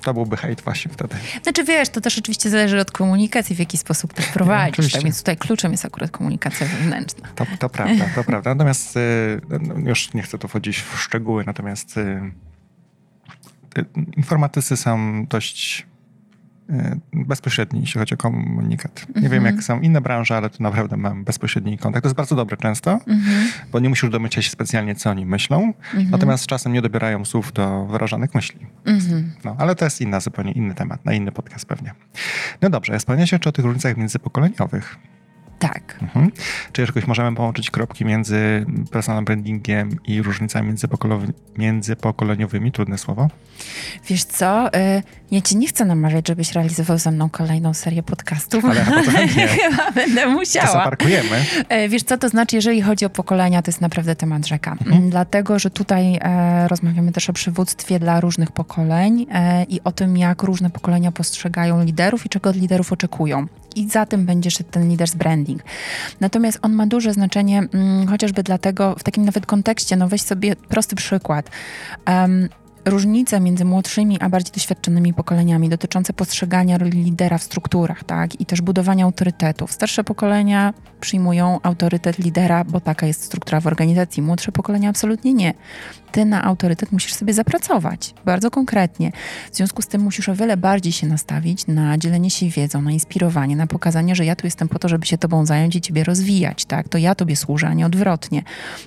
[0.03, 1.17] to byłby hejt właśnie wtedy.
[1.43, 4.93] Znaczy wiesz, to też oczywiście zależy od komunikacji, w jaki sposób to wprowadzić.
[4.93, 7.29] tak więc tutaj kluczem jest akurat komunikacja wewnętrzna.
[7.35, 8.55] To, to prawda, to prawda.
[8.55, 12.01] Natomiast y, no, już nie chcę tu wchodzić w szczegóły, natomiast y,
[13.79, 13.85] y,
[14.17, 15.90] informatycy są dość
[17.13, 19.07] bezpośredni, jeśli chodzi o komunikat.
[19.17, 19.63] Nie wiem, jak mhm.
[19.63, 22.03] są inne branże, ale tu naprawdę mam bezpośredni kontakt.
[22.03, 23.49] To jest bardzo dobre często, mhm.
[23.73, 26.11] bo nie musisz domyślać się specjalnie, co oni myślą, mhm.
[26.11, 28.67] natomiast czasem nie dobierają słów do wyrażanych myśli.
[29.45, 31.95] No, ale to jest inna, zupełnie inny temat, na inny podcast pewnie.
[32.63, 34.97] No dobrze, wspomniałeś jeszcze o tych różnicach międzypokoleniowych.
[35.61, 35.99] Tak.
[36.03, 36.31] Mhm.
[36.73, 40.75] Czy jakoś możemy połączyć kropki między personal brandingiem i różnicami
[41.59, 42.73] międzypokoleniowymi?
[42.73, 43.29] Trudne słowo.
[44.09, 48.65] Wiesz co, y, ja ci nie chcę namawiać, żebyś realizował ze mną kolejną serię podcastów.
[48.65, 48.85] Ale.
[49.61, 50.67] Chyba będę musiała.
[50.67, 51.45] To zaparkujemy.
[51.69, 54.71] E, wiesz co, to znaczy, jeżeli chodzi o pokolenia, to jest naprawdę temat rzeka.
[54.73, 54.93] Mhm.
[54.97, 59.93] Mm, Dlatego, że tutaj e, rozmawiamy też o przywództwie dla różnych pokoleń e, i o
[59.93, 63.47] tym, jak różne pokolenia postrzegają liderów i czego od liderów oczekują.
[63.77, 65.63] I za tym będzie szedł ten leaders branding.
[66.21, 70.57] Natomiast on ma duże znaczenie, mm, chociażby dlatego, w takim nawet kontekście, no weź sobie
[70.57, 71.51] prosty przykład.
[72.05, 72.49] Em,
[72.85, 78.47] różnice między młodszymi a bardziej doświadczonymi pokoleniami dotyczące postrzegania roli lidera w strukturach, tak, i
[78.47, 79.73] też budowania autorytetów.
[79.73, 84.23] Starsze pokolenia przyjmują autorytet lidera, bo taka jest struktura w organizacji.
[84.23, 85.55] Młodsze pokolenia absolutnie nie.
[86.13, 89.13] Ty na autorytet musisz sobie zapracować, bardzo konkretnie.
[89.53, 92.93] W związku z tym musisz o wiele bardziej się nastawić na dzielenie się wiedzą, na
[92.93, 96.05] inspirowanie, na pokazanie, że ja tu jestem po to, żeby się tobą zająć i ciebie
[96.05, 96.89] rozwijać, tak?
[96.89, 98.43] To ja tobie służę, a nie odwrotnie.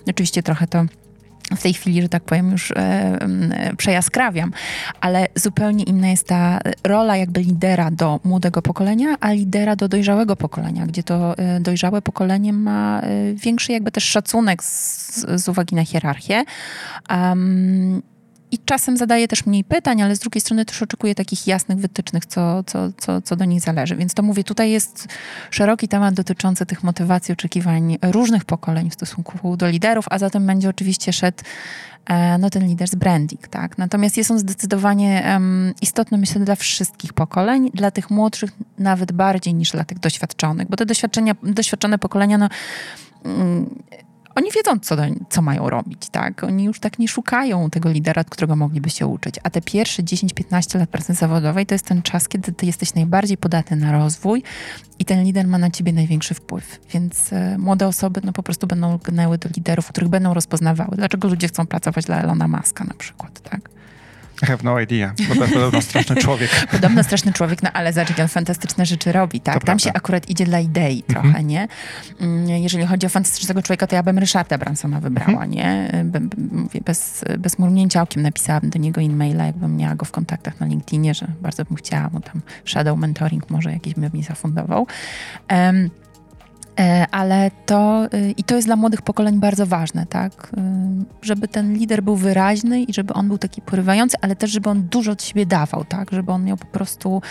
[0.07, 0.85] Oczywiście trochę to
[1.55, 4.51] w tej chwili, że tak powiem, już e, e, przejaskrawiam,
[5.01, 10.35] ale zupełnie inna jest ta rola jakby lidera do młodego pokolenia, a lidera do dojrzałego
[10.35, 15.75] pokolenia, gdzie to e, dojrzałe pokolenie ma e, większy jakby też szacunek z, z uwagi
[15.75, 16.43] na hierarchię.
[17.09, 18.12] Um,
[18.53, 22.25] i czasem zadaje też mniej pytań, ale z drugiej strony też oczekuje takich jasnych wytycznych,
[22.25, 23.95] co, co, co, co do nich zależy.
[23.95, 25.07] Więc to mówię, tutaj jest
[25.49, 30.69] szeroki temat dotyczący tych motywacji, oczekiwań różnych pokoleń w stosunku do liderów, a zatem będzie
[30.69, 31.37] oczywiście szedł
[32.05, 33.47] e, no, ten leaders branding.
[33.47, 33.77] Tak?
[33.77, 39.53] Natomiast jest on zdecydowanie um, istotny, myślę, dla wszystkich pokoleń, dla tych młodszych nawet bardziej
[39.53, 42.49] niż dla tych doświadczonych, bo te doświadczenia, doświadczone pokolenia, no,
[43.25, 43.69] mm,
[44.35, 46.43] oni wiedzą, co, do, co mają robić, tak?
[46.43, 49.35] Oni już tak nie szukają tego lidera, którego mogliby się uczyć.
[49.43, 53.37] A te pierwsze 10-15 lat pracy zawodowej to jest ten czas, kiedy ty jesteś najbardziej
[53.37, 54.43] podatny na rozwój
[54.99, 56.79] i ten lider ma na ciebie największy wpływ.
[56.93, 60.95] Więc e, młode osoby no, po prostu będą lgnęły do liderów, których będą rozpoznawały.
[60.95, 63.69] Dlaczego ludzie chcą pracować dla Elona Muska na przykład, tak?
[64.41, 66.49] I have no idea, bo podobno straszny człowiek.
[66.71, 69.53] Podobno straszny człowiek, no ale zobacz, on fantastyczne rzeczy robi, tak?
[69.53, 69.83] To Tam prawda.
[69.83, 71.47] się akurat idzie dla idei trochę, Mhm.
[71.47, 71.67] nie?
[72.21, 75.91] Mm, Jeżeli chodzi o fantastycznego człowieka, to ja bym Ryszarda Bransona wybrała, nie?
[76.05, 80.11] By, by, mówię, bez, bez mrugnięcia okiem napisałabym do niego e-maila, jakbym miała go w
[80.11, 84.23] kontaktach na LinkedInie, że bardzo bym chciała mu tam shadow mentoring może jakiś by mi
[84.23, 84.87] zafundował.
[85.51, 85.73] E,
[87.11, 90.51] Ale to, y, i to jest dla młodych pokoleń bardzo ważne, tak?
[90.57, 90.61] Y,
[91.21, 94.83] Żeby ten lider był wyraźny i żeby on był taki porywający, ale też, żeby on
[94.83, 96.11] dużo od siebie dawał, tak?
[96.11, 97.21] Żeby on miał po prostu,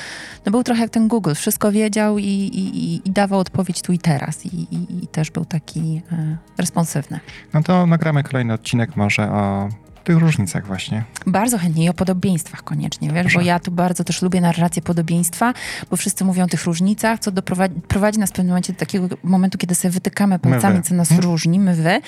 [0.47, 3.93] no był trochę jak ten Google, wszystko wiedział i, i, i- i dawał odpowiedź tu
[3.93, 4.47] i teraz.
[4.47, 7.21] I, i, i też był taki e, responsywny.
[7.55, 9.69] No to nagramy kolejny odcinek może o
[10.03, 11.05] tych różnicach właśnie.
[11.27, 15.55] Bardzo chętnie i o podobieństwach koniecznie, wiesz, bo ja tu bardzo też lubię narrację podobieństwa,
[15.91, 19.17] bo wszyscy mówią o tych różnicach, co doprowadzi, prowadzi nas w pewnym momencie do takiego
[19.23, 21.31] momentu, kiedy sobie wytykamy palcami, co nas Hmm.
[21.31, 22.01] różni, my wy,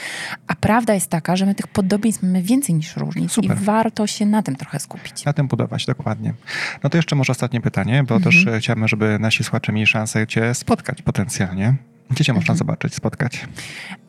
[0.46, 3.50] a prawda jest taka, że my tych podobieństw mamy więcej niż różnic Super.
[3.50, 5.24] i warto się na tym trochę skupić.
[5.24, 6.34] Na tym budować, dokładnie.
[6.82, 10.26] No to jeszcze może ostatnie pytanie, bo też e, chciałbym, żeby nasi słuchacze mieli szansę
[10.26, 11.74] cię spotkać potencjalnie.
[12.10, 13.46] Gdzie cię można zobaczyć, spotkać?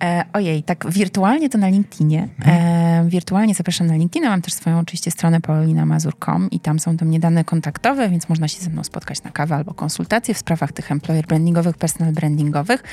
[0.03, 2.27] E, ojej, tak wirtualnie to na LinkedInie.
[2.45, 4.29] E, wirtualnie zapraszam na LinkedIna.
[4.29, 8.47] Mam też swoją oczywiście stronę paulinamazur.com i tam są do mnie dane kontaktowe, więc można
[8.47, 12.83] się ze mną spotkać na kawę albo konsultacje w sprawach tych employer brandingowych, personal brandingowych.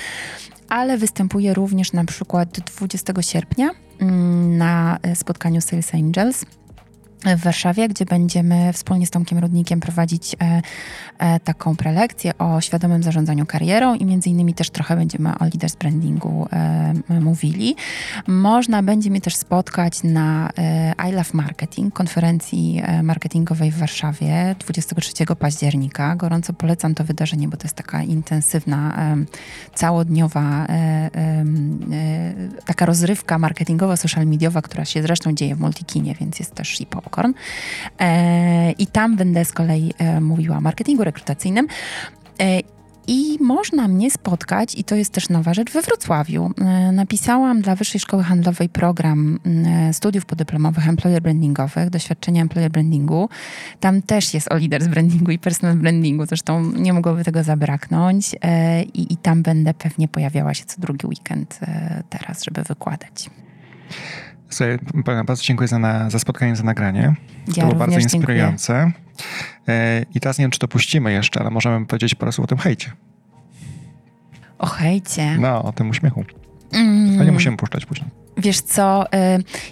[0.68, 6.44] Ale występuję również na przykład 20 sierpnia mm, na e, spotkaniu Sales Angels
[7.24, 10.62] w Warszawie, gdzie będziemy wspólnie z Tomkiem Rudnikiem prowadzić e,
[11.18, 15.76] e, taką prelekcję o świadomym zarządzaniu karierą i między innymi też trochę będziemy o leaders
[15.76, 17.76] brandingu e, mówili.
[18.26, 24.54] Można będzie mnie też spotkać na e, I Love Marketing, konferencji e, marketingowej w Warszawie
[24.58, 26.16] 23 października.
[26.16, 28.92] Gorąco polecam to wydarzenie, bo to jest taka intensywna,
[29.74, 31.44] całodniowa e, e,
[32.64, 37.32] taka rozrywka marketingowo-social mediowa, która się zresztą dzieje w Multikinie, więc jest też i popcorn.
[38.00, 41.66] E, I tam będę z kolei e, mówiła o marketingu rekrutacyjnym.
[42.40, 42.60] E,
[43.06, 46.50] I można mnie spotkać, i to jest też nowa rzecz, we Wrocławiu.
[46.92, 49.38] Napisałam dla Wyższej Szkoły Handlowej program
[49.92, 53.28] studiów podyplomowych employer brandingowych, doświadczenia employer brandingu.
[53.80, 58.36] Tam też jest o leaders brandingu i personal brandingu, zresztą nie mogłoby tego zabraknąć.
[58.94, 61.60] I, i tam będę pewnie pojawiała się co drugi weekend
[62.10, 63.30] teraz, żeby wykładać.
[64.52, 64.78] Słuchaj,
[65.26, 67.14] bardzo dziękuję za, na, za spotkanie, za nagranie.
[67.46, 68.38] to Ja było bardzo również dziękuję.
[68.38, 68.92] inspirujące.
[69.68, 72.46] E, I teraz nie wiem, czy to puścimy jeszcze, ale możemy powiedzieć po prostu o
[72.46, 72.92] tym hejcie.
[74.58, 75.36] O hejcie.
[75.38, 76.24] No, o tym uśmiechu.
[76.72, 77.18] Mm.
[77.18, 78.10] To nie musimy puszczać później.
[78.36, 79.08] Wiesz co, y,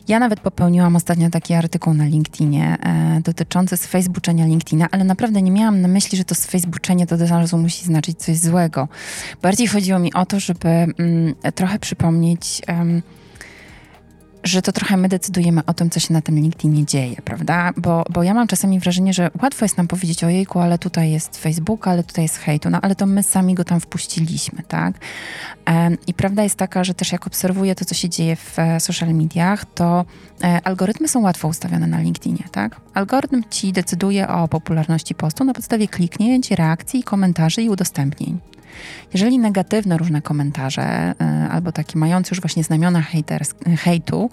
[0.08, 2.78] ja nawet popełniłam ostatnio taki artykuł na LinkedInie
[3.18, 7.06] y, dotyczący z Facebooczenia LinkedIna, ale naprawdę nie miałam na myśli, że to z Facebooczenie
[7.06, 8.88] to od razu musi znaczyć coś złego.
[9.42, 10.94] Bardziej chodziło mi o to, żeby mm,
[11.54, 12.62] trochę przypomnieć
[14.44, 17.72] że to trochę my decydujemy o tym, co się na tym LinkedInie dzieje, prawda?
[17.76, 21.36] Bo, bo ja mam czasami wrażenie, że łatwo jest nam powiedzieć, ojejku, ale tutaj jest
[21.36, 24.94] Facebook, ale tutaj jest hejtu, no ale to my sami go tam wpuściliśmy, tak?
[26.06, 29.14] I prawda jest taka, że też jak obserwuję to, co się dzieje w e, social
[29.14, 30.04] mediach, to
[30.44, 32.80] e, algorytmy są łatwo ustawione na LinkedInie, tak?
[32.94, 38.38] Algorytm ci decyduje o popularności postu na podstawie kliknięć, reakcji, komentarzy i udostępnień.
[39.12, 41.14] Jeżeli negatywne różne komentarze,
[41.46, 44.30] y, albo takie mające już właśnie znamiona haters, hejtu,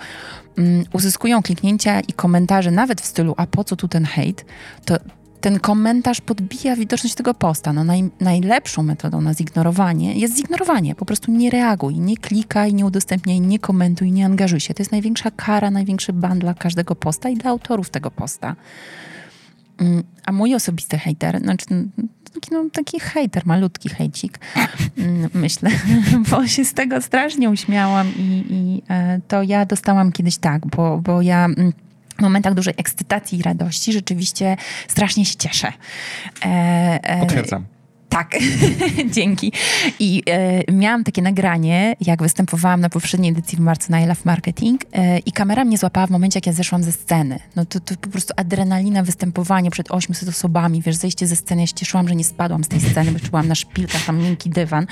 [0.57, 4.45] mm, uzyskują kliknięcia i komentarze nawet w stylu, a po co tu ten hejt,
[4.85, 4.97] to
[5.41, 7.73] ten komentarz podbija widoczność tego posta.
[7.73, 10.95] No naj, najlepszą metodą na zignorowanie jest zignorowanie.
[10.95, 14.73] Po prostu nie reaguj, nie klikaj, nie udostępniaj, nie komentuj, nie angażuj się.
[14.73, 18.55] To jest największa kara, największy ban dla każdego posta i dla autorów tego posta.
[19.77, 21.65] Mm, a mój osobisty hater, znaczy
[22.41, 24.39] taki, no, taki hejter, malutki hejcik,
[24.97, 25.69] mm, myślę,
[26.29, 30.97] bo się z tego strasznie uśmiałam i, i e, to ja dostałam kiedyś tak, bo,
[30.97, 31.73] bo ja mm,
[32.17, 34.57] w momentach dużej ekscytacji i radości rzeczywiście
[34.87, 35.73] strasznie się cieszę.
[36.45, 36.49] E,
[37.03, 37.65] e, Potwierdzam.
[38.09, 38.35] Tak,
[39.15, 39.51] dzięki.
[39.99, 44.21] I e, miałam takie nagranie, jak występowałam na poprzedniej edycji w marcu na I Love
[44.25, 47.39] Marketing e, i kamera mnie złapała w momencie, jak ja zeszłam ze sceny.
[47.55, 51.61] No to, to po prostu adrenalina, występowanie przed 800 osobami, wiesz, zejście ze sceny.
[51.61, 54.49] Ja się cieszyłam, że nie spadłam z tej sceny, bo czułam na szpilkach tam miękki
[54.49, 54.87] dywan.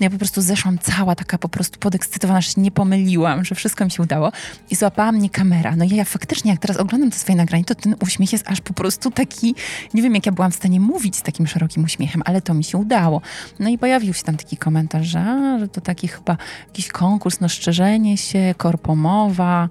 [0.00, 3.54] No ja po prostu zeszłam cała taka po prostu podekscytowana, że się nie pomyliłam, że
[3.54, 4.32] wszystko mi się udało.
[4.70, 5.76] I złapała mnie kamera.
[5.76, 8.60] No i ja faktycznie, jak teraz oglądam to swoje nagranie, to ten uśmiech jest aż
[8.60, 9.54] po prostu taki,
[9.94, 12.64] nie wiem, jak ja byłam w stanie mówić z takim szerokim uśmiechem, ale to mi
[12.64, 13.20] się udało.
[13.60, 16.36] No i pojawił się tam taki komentarz, że, że to taki chyba
[16.66, 19.68] jakiś konkurs na szczerzenie się, korpomowa.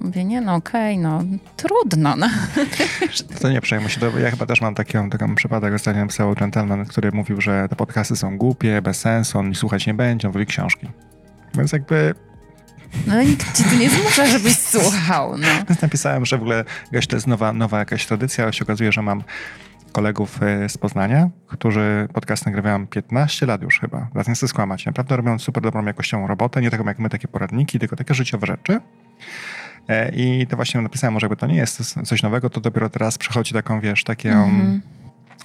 [0.00, 1.24] Mówię, nie no okej, okay, no
[1.56, 2.16] trudno.
[2.16, 2.28] No.
[3.40, 6.86] To nie przejmuj się, to ja chyba też mam taki, taki przypadek, ostatnio napisał gentleman,
[6.86, 10.46] który mówił, że te podcasty są głupie, bez sensu, on słuchać nie będzie, on woli
[10.46, 10.88] książki.
[11.54, 12.14] Więc jakby
[13.06, 15.38] no nikt ci tu nie zmusza, żebyś słuchał.
[15.38, 15.48] No.
[15.68, 18.92] Więc napisałem, że w ogóle jakaś to jest nowa, nowa jakaś tradycja, ale się okazuje,
[18.92, 19.22] że mam
[19.94, 24.08] kolegów e, z Poznania, którzy podcast nagrywają 15 lat już chyba.
[24.12, 24.86] Zaraz nie chcę skłamać.
[24.86, 28.46] Naprawdę robią super dobrą jakością robotę, nie taką jak my, takie poradniki, tylko takie życiowe
[28.46, 28.80] rzeczy.
[29.88, 33.18] E, I to właśnie napisałem, może jakby to nie jest coś nowego, to dopiero teraz
[33.18, 34.80] przychodzi taką, wiesz, takie, mm-hmm.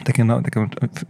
[0.04, 0.41] takie, no,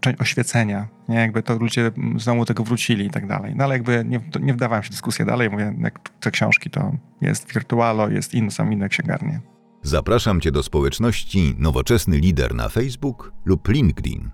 [0.01, 1.15] takie oświecenia, nie?
[1.15, 3.53] Jakby to ludzie znowu tego wrócili i tak dalej.
[3.55, 6.91] No ale jakby nie, nie wdawałem się w dyskusję dalej, mówię, jak te książki to
[7.21, 9.39] jest Virtualo, jest inne, są inne księgarnie.
[9.83, 14.29] Zapraszam Cię do społeczności Nowoczesny Lider na Facebook lub LinkedIn.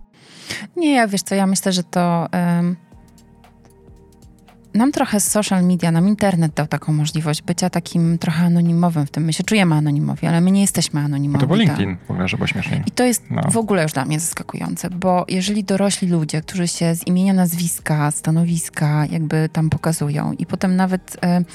[0.78, 2.28] Nie, ja wiesz co, ja myślę, że to...
[2.34, 2.76] Um,
[4.74, 9.26] nam trochę social media, nam internet dał taką możliwość bycia takim trochę anonimowym w tym.
[9.26, 11.34] My się czujemy anonimowi, ale my nie jesteśmy anonimowi.
[11.34, 12.84] No to był LinkedIn w ogóle, żeby śmieszniej.
[12.86, 13.42] I to jest no.
[13.52, 18.12] w ogóle już dla mnie zaskakujące, bo jeżeli dorośli ludzie, którzy się z imienia, nazwiska,
[18.12, 21.18] stanowiska jakby tam pokazują i potem nawet...
[21.42, 21.46] Y,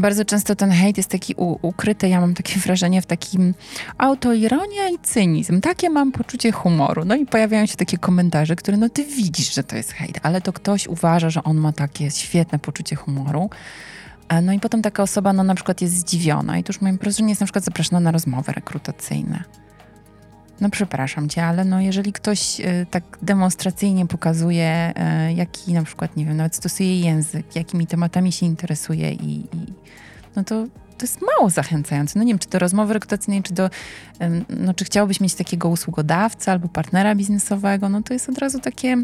[0.00, 3.54] bardzo często ten hejt jest taki ukryty, ja mam takie wrażenie, w takim
[3.98, 5.60] autoironia i cynizm.
[5.60, 7.04] Takie mam poczucie humoru.
[7.04, 10.40] No i pojawiają się takie komentarze, które no ty widzisz, że to jest hejt, ale
[10.40, 13.50] to ktoś uważa, że on ma takie świetne poczucie humoru.
[14.28, 16.98] E, no i potem taka osoba no na przykład jest zdziwiona i to już moim
[16.98, 19.44] profesorem jest na przykład zapraszana na rozmowy rekrutacyjne
[20.60, 24.92] no przepraszam cię, ale no jeżeli ktoś y, tak demonstracyjnie pokazuje,
[25.28, 29.66] y, jaki na przykład, nie wiem, nawet stosuje język, jakimi tematami się interesuje i, i
[30.36, 30.66] no to
[31.00, 32.18] to jest mało zachęcające.
[32.18, 33.70] No nie wiem, czy do rozmowy rekrutacyjnej, czy do,
[34.48, 38.96] no czy chciałbyś mieć takiego usługodawcę albo partnera biznesowego, no to jest od razu takie,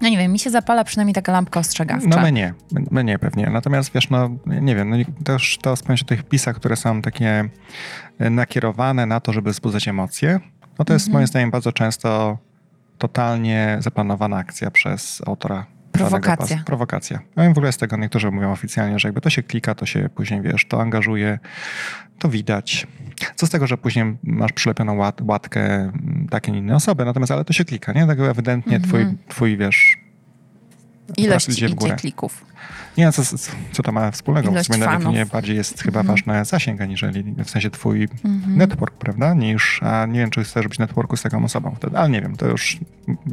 [0.00, 2.08] no nie wiem, mi się zapala przynajmniej taka lampka ostrzegawcza.
[2.08, 2.54] No my nie,
[2.90, 3.46] my nie pewnie.
[3.46, 7.48] Natomiast wiesz, no nie wiem, no, też to wspomnieć o tych pisach, które są takie
[8.18, 10.40] nakierowane na to, żeby wzbudzać emocje,
[10.80, 11.12] no to jest mhm.
[11.18, 12.38] moim zdaniem bardzo często
[12.98, 15.66] totalnie zaplanowana akcja przez autora.
[15.92, 16.62] Prowokacja.
[16.66, 17.18] Prowokacja.
[17.36, 19.86] No i w ogóle z tego niektórzy mówią oficjalnie, że jakby to się klika, to
[19.86, 21.38] się później, wiesz, to angażuje,
[22.18, 22.86] to widać.
[23.34, 25.92] Co z tego, że później masz przylepioną łat, łatkę
[26.30, 28.06] takie inne osoby, natomiast ale to się klika, nie?
[28.06, 28.90] Tak ewidentnie mhm.
[28.90, 29.96] twój, twój, wiesz,
[31.16, 31.96] Ilość idzie w górę.
[31.96, 32.44] klików.
[32.98, 33.22] Nie, co,
[33.72, 34.50] co to ma wspólnego?
[34.50, 36.12] Ilość w sumie nawet nie bardziej jest chyba mm.
[36.12, 38.56] ważny zasięg, aniżeli w sensie twój mm -hmm.
[38.56, 39.34] network, prawda?
[39.34, 42.36] Niż, a nie wiem, czy chcesz robić networku z taką osobą wtedy, ale nie wiem,
[42.36, 42.78] to już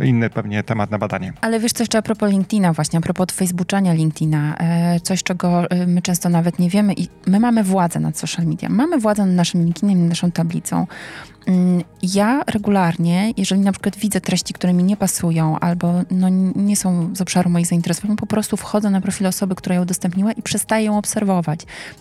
[0.03, 1.33] inny pewnie temat na badanie.
[1.41, 5.71] Ale wiesz co jeszcze a propos LinkedIna właśnie, a propos Facebookania LinkedIna, e, coś czego
[5.71, 9.25] e, my często nawet nie wiemy i my mamy władzę nad social media, mamy władzę
[9.25, 10.87] nad naszym LinkedInem, nad naszą tablicą,
[12.03, 17.15] ja regularnie, jeżeli na przykład widzę treści, które mi nie pasują albo no, nie są
[17.15, 20.85] z obszaru moich zainteresowań, po prostu wchodzę na profil osoby, która ją udostępniła i przestaję
[20.85, 21.59] ją obserwować.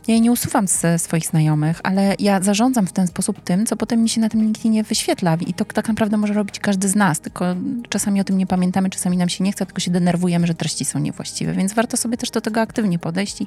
[0.08, 3.76] Ja jej nie usuwam z swoich znajomych, ale ja zarządzam w ten sposób tym, co
[3.76, 6.94] potem mi się na tym LinkedInie wyświetla i to tak naprawdę może robić każdy z
[6.94, 7.44] nas, tylko
[7.88, 10.84] czasami o tym nie pamiętamy, czasami nam się nie chce, tylko się denerwujemy, że treści
[10.84, 13.46] są niewłaściwe, więc warto sobie też do tego aktywnie podejść i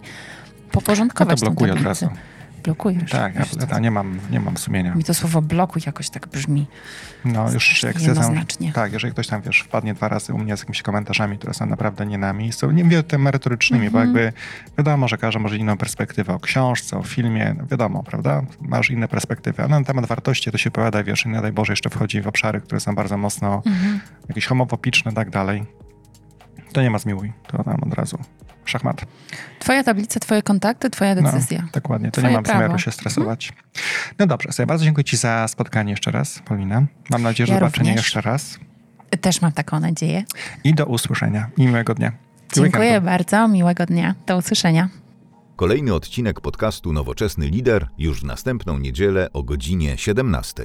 [0.72, 2.10] poporządkować ja to blokuję tę od razu.
[2.64, 3.12] Blokujesz.
[3.12, 4.96] Tak, ja, ja nie, mam, nie mam sumienia.
[4.96, 6.68] Mi to słowo blokuj jakoś tak brzmi.
[7.26, 8.74] No już jak jednoznacznie.
[8.74, 11.66] tak, jeżeli ktoś tam, wiesz, wpadnie dwa razy u mnie z jakimiś komentarzami, które są
[11.66, 13.94] naprawdę nie na miejscu, nie mówię tym merytorycznymi, mm -hmm.
[13.94, 14.26] bo Mhm.
[14.26, 14.40] jakby
[14.78, 18.42] wiadomo, że każdy może inną perspektywę o książce, o filmie, no wiadomo, prawda?
[18.62, 21.74] Masz inne perspektywy, ale na temat wartości to się powiada, wiesz, i nie daj Boże
[21.74, 24.00] jeszcze wchodzi w obszary, które są bardzo mocno Mm -hmm.
[24.30, 25.66] jakieś homofobiczne i tak dalej.
[26.74, 28.20] To nie ma zmiłuj, to tam od razu
[28.70, 29.06] szachmat.
[29.60, 31.62] Twoja tablica, twoje kontakty, twoja decyzja.
[31.62, 32.60] No, dokładnie, to Twoje nie mam prawo.
[32.60, 33.54] zamiaru się stresować.
[34.20, 36.86] No dobrze, sobie bardzo dziękuję Ci za spotkanie jeszcze raz, Paulina.
[37.10, 38.06] Mam nadzieję, że Ja zobaczenie również.
[38.06, 38.60] jeszcze raz.
[39.22, 40.24] Też mam taką nadzieję.
[40.64, 41.50] I do usłyszenia.
[41.58, 42.12] I miłego dnia.
[42.56, 43.06] Dziękuję Weekendu.
[43.06, 44.16] bardzo, miłego dnia.
[44.28, 44.90] Do usłyszenia.
[45.56, 50.64] Kolejny odcinek podcastu Nowoczesny Lider już w następną niedzielę o godzinie 17.